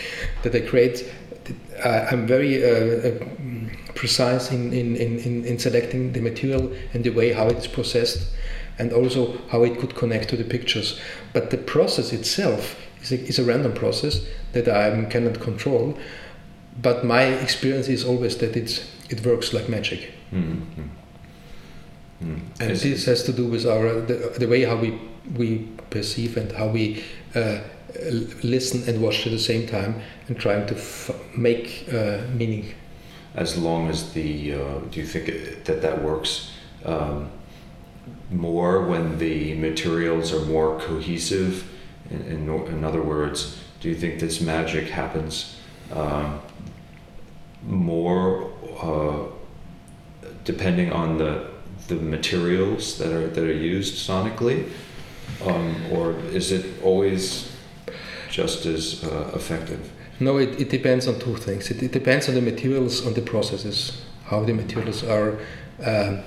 that 0.44 0.54
I 0.54 0.60
create, 0.60 1.12
I'm 1.84 2.26
very 2.26 2.64
uh, 2.64 3.08
uh 3.08 3.24
precise 3.94 4.50
in, 4.50 4.72
in, 4.72 4.96
in, 4.96 5.44
in 5.44 5.58
selecting 5.58 6.12
the 6.12 6.20
material 6.20 6.72
and 6.92 7.04
the 7.04 7.10
way 7.10 7.32
how 7.32 7.46
it's 7.46 7.66
processed 7.66 8.28
and 8.78 8.92
also 8.92 9.38
how 9.48 9.62
it 9.62 9.78
could 9.78 9.94
connect 9.94 10.28
to 10.30 10.36
the 10.36 10.44
pictures. 10.44 11.00
But 11.32 11.50
the 11.50 11.58
process 11.58 12.12
itself 12.12 12.76
is 13.02 13.12
a, 13.12 13.20
is 13.20 13.38
a 13.38 13.44
random 13.44 13.72
process 13.72 14.26
that 14.52 14.68
I 14.68 15.04
cannot 15.04 15.40
control. 15.40 15.96
But 16.82 17.04
my 17.04 17.22
experience 17.22 17.88
is 17.88 18.04
always 18.04 18.36
that 18.38 18.56
it's, 18.56 18.90
it 19.10 19.24
works 19.24 19.52
like 19.52 19.68
magic. 19.68 20.10
Mm-hmm. 20.32 20.82
Mm. 22.22 22.40
And 22.60 22.70
yes. 22.70 22.82
this 22.82 23.04
has 23.06 23.22
to 23.24 23.32
do 23.32 23.46
with 23.46 23.66
our 23.66 24.00
the, 24.00 24.34
the, 24.38 24.46
way 24.46 24.62
how 24.62 24.76
we 24.76 24.98
we 25.36 25.68
perceive 25.90 26.36
and 26.36 26.50
how 26.52 26.68
we 26.68 27.02
uh, 27.34 27.58
listen 28.42 28.88
and 28.88 29.02
watch 29.02 29.26
at 29.26 29.32
the 29.32 29.38
same 29.38 29.66
time 29.66 30.00
and 30.28 30.38
trying 30.38 30.66
to 30.66 31.14
make 31.36 31.86
uh, 31.92 32.22
meaning. 32.32 32.74
As 33.34 33.58
long 33.58 33.88
as 33.88 34.12
the 34.12 34.54
uh, 34.54 34.78
do 34.90 35.00
you 35.00 35.06
think 35.06 35.64
that 35.64 35.82
that 35.82 36.02
works 36.02 36.52
um, 36.84 37.30
more 38.30 38.86
when 38.86 39.18
the 39.18 39.54
materials 39.54 40.32
are 40.32 40.44
more 40.46 40.78
cohesive? 40.80 41.68
In, 42.10 42.22
in, 42.22 42.48
in, 42.48 42.84
other 42.84 43.02
words 43.02 43.58
do 43.80 43.88
you 43.88 43.94
think 43.94 44.20
this 44.20 44.38
magic 44.40 44.88
happens 44.88 45.58
um, 45.90 46.40
more 47.62 48.52
uh, 48.80 49.24
depending 50.44 50.92
on 50.92 51.16
the 51.18 51.50
the 51.88 51.96
materials 51.96 52.98
that 52.98 53.12
are 53.12 53.26
that 53.28 53.44
are 53.44 53.52
used 53.52 53.94
sonically, 54.08 54.70
um, 55.44 55.74
or 55.90 56.12
is 56.32 56.52
it 56.52 56.66
always 56.82 57.53
just 58.34 58.66
as 58.66 59.04
uh, 59.04 59.30
effective? 59.34 59.90
No, 60.20 60.38
it, 60.38 60.60
it 60.60 60.68
depends 60.70 61.06
on 61.06 61.18
two 61.20 61.36
things. 61.36 61.70
It, 61.70 61.82
it 61.82 61.92
depends 61.92 62.28
on 62.28 62.34
the 62.34 62.40
materials, 62.42 63.06
on 63.06 63.14
the 63.14 63.22
processes, 63.22 64.02
how 64.24 64.44
the 64.44 64.52
materials 64.52 65.04
are 65.04 65.38
um, 65.84 66.20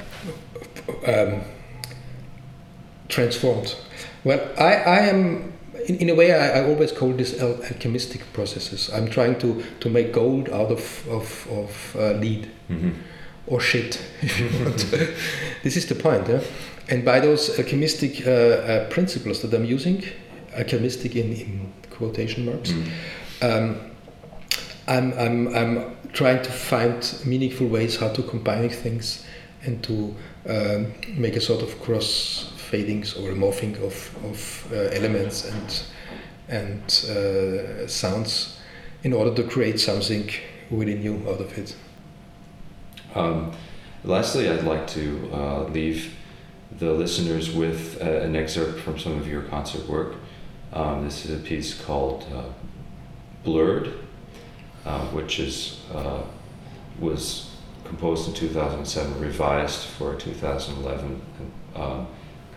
um, 1.06 1.42
transformed. 3.10 3.76
Well, 4.24 4.40
I, 4.58 4.74
I 4.76 5.00
am, 5.08 5.54
in, 5.88 5.96
in 5.98 6.10
a 6.10 6.16
way, 6.16 6.34
I, 6.34 6.60
I 6.62 6.68
always 6.70 6.92
call 6.92 7.12
this 7.14 7.42
al- 7.42 7.56
alchemistic 7.56 8.22
processes. 8.34 8.90
I'm 8.94 9.10
trying 9.10 9.38
to, 9.40 9.64
to 9.82 9.90
make 9.90 10.14
gold 10.14 10.50
out 10.50 10.72
of, 10.72 11.08
of, 11.10 11.48
of 11.52 11.96
uh, 12.00 12.12
lead 12.14 12.50
Mm-hmm. 12.70 12.92
or 13.48 13.62
shit, 13.62 13.96
if 14.22 14.38
you 14.40 14.50
want. 14.66 14.78
this 15.64 15.78
is 15.78 15.86
the 15.88 15.96
point. 15.96 16.28
Yeah? 16.28 16.42
And 16.90 17.06
by 17.06 17.22
those 17.22 17.50
alchemistic 17.58 18.28
uh, 18.28 18.30
uh, 18.32 18.90
principles 18.90 19.42
that 19.42 19.54
I'm 19.54 19.64
using, 19.64 20.04
alchemistic 20.52 21.16
in, 21.16 21.32
in 21.32 21.74
quotation 21.98 22.46
marks, 22.46 22.72
Mm. 22.72 22.88
um, 23.42 23.76
I'm, 24.88 25.14
I'm, 25.20 25.56
I'm 25.56 25.98
trying 26.14 26.42
to 26.44 26.52
find 26.52 27.22
meaningful 27.26 27.68
ways 27.68 27.98
how 27.98 28.10
to 28.10 28.24
combine 28.24 28.70
things 28.70 29.26
and 29.66 29.84
to 29.84 30.16
um, 30.48 30.94
make 31.18 31.36
a 31.36 31.42
sort 31.42 31.62
of 31.62 31.82
cross 31.82 32.54
fadings 32.72 33.16
or 33.16 33.32
morphing 33.34 33.76
of, 33.84 34.16
of 34.26 34.68
uh, 34.72 34.76
elements 34.96 35.46
and, 35.46 35.84
and 36.48 36.82
uh, 37.10 37.88
sounds 37.88 38.60
in 39.04 39.14
order 39.14 39.34
to 39.36 39.44
create 39.44 39.80
something 39.80 40.30
really 40.72 40.96
new 40.96 41.16
out 41.30 41.42
of 41.42 41.58
it. 41.58 41.76
Um, 43.16 43.52
lastly, 44.04 44.50
I'd 44.50 44.64
like 44.64 44.88
to 44.88 45.30
uh, 45.34 45.64
leave 45.66 46.16
the 46.80 46.92
listeners 46.94 47.52
with 47.54 48.02
uh, 48.02 48.06
an 48.06 48.36
excerpt 48.36 48.80
from 48.80 49.00
some 49.00 49.18
of 49.18 49.28
your 49.28 49.42
concert 49.44 49.88
work. 49.88 50.16
Um, 50.74 51.06
this 51.06 51.26
is 51.26 51.40
a 51.40 51.44
piece 51.44 51.74
called 51.82 52.26
uh, 52.34 52.44
"Blurred," 53.44 53.94
uh, 54.86 55.06
which 55.08 55.40
is 55.40 55.80
uh, 55.94 56.22
was 57.00 57.52
composed 57.86 58.28
in 58.28 58.34
2007, 58.34 59.20
revised 59.22 59.86
for 59.86 60.16
2011. 60.16 61.22
And, 61.40 61.82
um, 61.82 62.08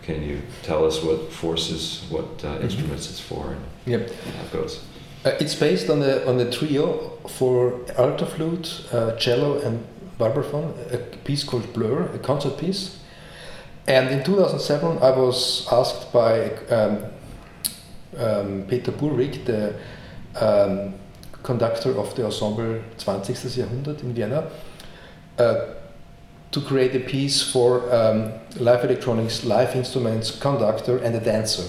can 0.03 0.23
you 0.23 0.41
tell 0.63 0.85
us 0.85 1.01
what 1.03 1.31
forces, 1.31 2.03
what 2.09 2.43
uh, 2.43 2.59
instruments 2.59 3.09
it's 3.09 3.19
for, 3.19 3.51
and 3.51 3.61
Yep. 3.85 4.09
how 4.09 4.43
it 4.43 4.51
goes? 4.51 4.83
Uh, 5.23 5.29
it's 5.39 5.53
based 5.55 5.89
on 5.89 5.99
the 5.99 6.27
on 6.27 6.37
the 6.37 6.51
trio 6.51 7.17
for 7.27 7.79
alto 7.97 8.25
flute, 8.25 8.83
uh, 8.91 9.11
cello, 9.17 9.59
and 9.59 9.85
vibraphone. 10.19 10.73
A 10.91 10.97
piece 11.23 11.43
called 11.43 11.71
Blur, 11.73 12.09
a 12.13 12.19
concert 12.19 12.57
piece. 12.57 12.97
And 13.87 14.09
in 14.09 14.23
2007, 14.23 14.99
I 15.01 15.11
was 15.11 15.67
asked 15.71 16.11
by 16.13 16.51
um, 16.69 17.03
um, 18.17 18.65
Peter 18.67 18.91
Burwik, 18.91 19.45
the 19.45 19.75
um, 20.35 20.93
conductor 21.43 21.97
of 21.97 22.15
the 22.15 22.25
ensemble 22.25 22.81
20. 22.97 23.33
Jahrhundert 23.33 24.03
in 24.03 24.13
Vienna, 24.13 24.49
uh, 25.37 25.73
to 26.51 26.61
create 26.61 26.95
a 26.95 26.99
piece 26.99 27.41
for 27.41 27.93
um, 27.93 28.33
live 28.59 28.83
electronics, 28.83 29.45
live 29.45 29.75
instruments, 29.75 30.31
conductor, 30.31 30.97
and 30.97 31.15
a 31.15 31.19
dancer. 31.19 31.63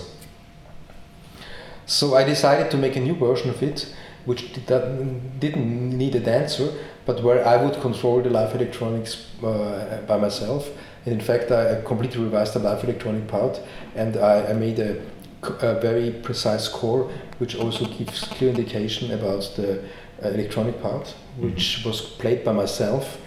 So 1.87 2.15
I 2.17 2.25
decided 2.25 2.71
to 2.73 2.77
make 2.77 2.97
a 2.97 3.01
new 3.01 3.15
version 3.15 3.51
of 3.51 3.63
it, 3.63 3.95
which 4.25 4.53
did 4.53 4.69
not, 4.69 5.41
didn't 5.41 5.97
need 5.97 6.15
a 6.15 6.21
dancer, 6.21 6.73
but 7.07 7.23
where 7.23 7.47
I 7.47 7.57
would 7.57 7.81
control 7.81 8.23
the 8.23 8.31
live 8.31 8.55
electronics 8.55 9.27
uh, 9.43 10.01
by 10.07 10.17
myself. 10.17 10.69
And 11.05 11.15
in 11.15 11.21
fact, 11.21 11.51
I 11.51 11.83
completely 11.83 12.23
revised 12.23 12.55
the 12.55 12.61
live 12.61 12.85
electronic 12.85 13.27
part, 13.27 13.61
and 13.97 14.17
I, 14.17 14.47
I 14.47 14.53
made 14.53 14.79
a, 14.79 15.01
a, 15.43 15.81
very 15.81 16.11
precise 16.11 16.65
score, 16.65 17.11
which 17.39 17.57
also 17.57 17.87
gives 17.87 18.25
clear 18.25 18.51
indication 18.51 19.11
about 19.13 19.53
the 19.57 19.81
uh, 20.25 20.29
electronic 20.29 20.81
part, 20.81 21.15
which 21.37 21.83
was 21.85 22.01
played 22.01 22.45
by 22.45 22.53
myself, 22.53 23.19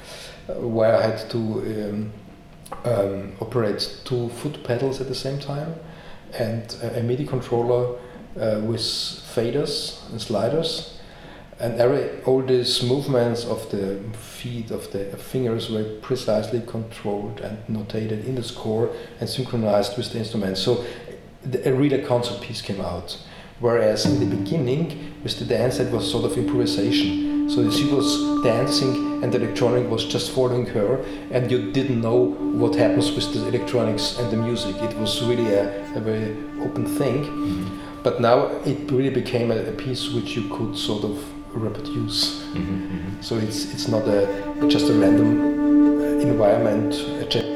uh, 0.49 0.53
where 0.53 0.95
I 0.95 1.01
had 1.01 1.30
to 1.32 1.38
um, 1.38 2.13
um, 2.86 3.34
operate 3.39 4.01
two 4.05 4.30
foot 4.30 4.63
pedals 4.63 5.01
at 5.01 5.07
the 5.07 5.16
same 5.16 5.39
time, 5.39 5.76
and 6.34 6.76
a, 6.82 6.99
a 6.99 7.03
MIDI 7.03 7.26
controller 7.26 7.97
uh, 8.39 8.59
with 8.61 8.82
faders 8.82 10.09
and 10.11 10.22
sliders. 10.22 10.91
And 11.57 11.80
every, 11.80 12.22
all 12.24 12.41
these 12.41 12.84
movements 12.84 13.45
of 13.45 13.72
the 13.72 14.01
feet, 14.18 14.72
of 14.72 14.91
the 14.91 15.05
fingers 15.18 15.70
were 15.70 15.86
precisely 16.01 16.61
controlled 16.68 17.39
and 17.39 17.57
notated 17.68 18.26
in 18.26 18.36
the 18.36 18.43
score 18.43 18.89
and 19.22 19.30
synchronized 19.30 19.95
with 19.95 20.11
the 20.11 20.20
instrument. 20.20 20.57
So 20.57 20.84
a 21.66 21.74
real 21.74 22.06
concert 22.06 22.41
piece 22.41 22.62
came 22.62 22.82
out. 22.82 23.18
Whereas 23.60 24.06
in 24.06 24.20
the 24.20 24.36
beginning, 24.36 25.14
with 25.24 25.39
the 25.39 25.46
dance, 25.46 25.80
it 25.80 25.91
was 25.91 26.10
sort 26.10 26.26
of 26.26 26.38
improvisation. 26.38 27.50
So 27.50 27.70
she 27.72 27.86
was 27.91 28.43
dancing 28.43 29.24
and 29.24 29.32
the 29.32 29.41
electronic 29.41 29.89
was 29.89 30.04
just 30.06 30.32
following 30.32 30.66
her, 30.68 30.98
and 31.32 31.50
you 31.50 31.72
didn't 31.72 32.02
know 32.02 32.34
what 32.62 32.76
happens 32.76 33.12
with 33.12 33.34
the 33.34 33.48
electronics 33.48 34.18
and 34.20 34.30
the 34.32 34.38
music. 34.38 34.76
It 34.82 34.96
was 34.98 35.24
really 35.24 35.54
a, 35.54 35.96
a 35.96 36.00
very 36.00 36.32
open 36.62 36.86
thing. 36.86 37.24
Mm-hmm. 37.24 38.02
But 38.04 38.22
now 38.22 38.48
it 38.66 38.91
really 38.91 39.10
became 39.10 39.52
a, 39.52 39.58
a 39.58 39.72
piece 39.72 40.10
which 40.10 40.36
you 40.36 40.50
could 40.50 40.78
sort 40.78 41.04
of 41.04 41.18
reproduce. 41.56 42.43
Mm-hmm. 42.54 43.22
So 43.22 43.38
it's 43.38 43.74
it's 43.74 43.88
not 43.88 44.08
a 44.08 44.28
just 44.68 44.89
a 44.89 44.93
random 44.93 46.20
environment. 46.22 46.93
a 47.22 47.55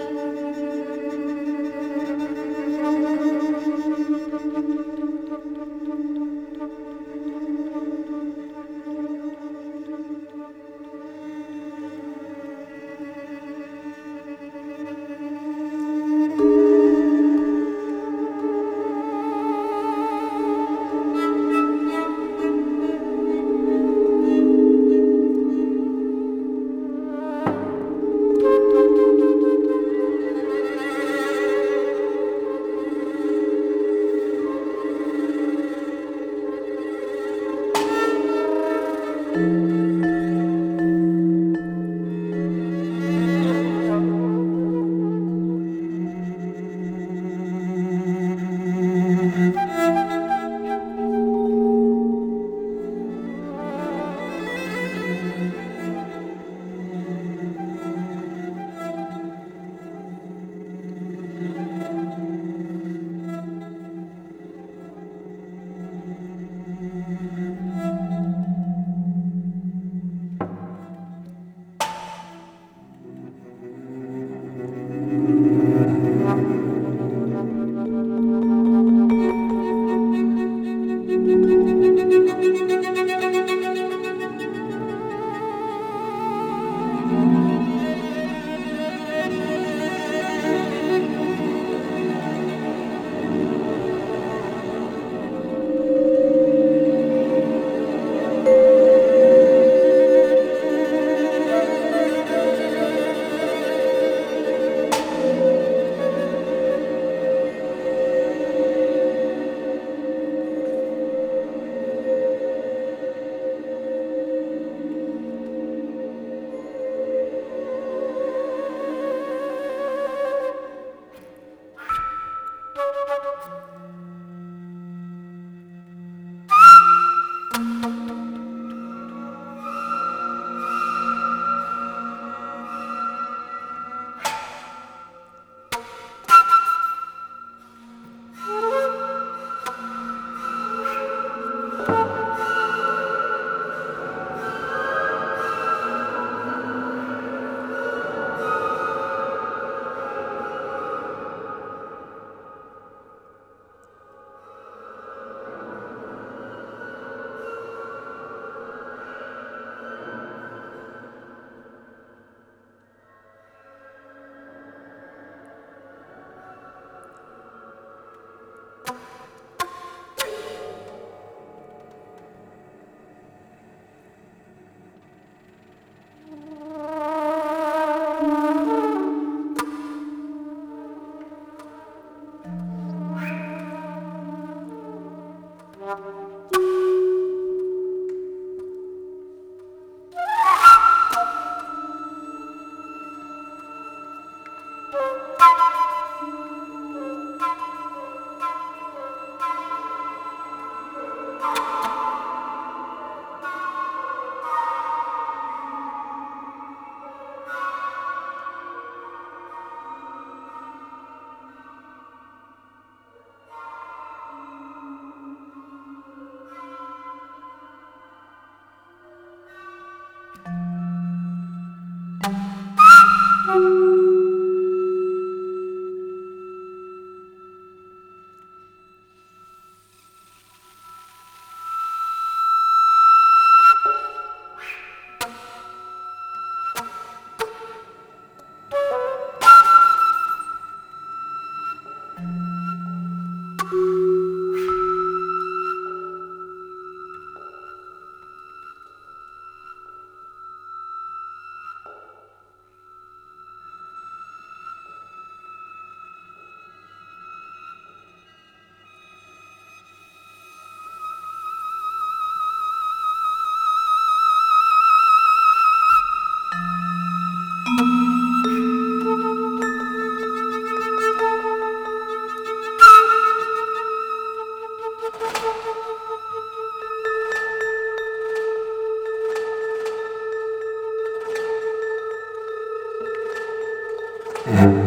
gen- 284.57 284.78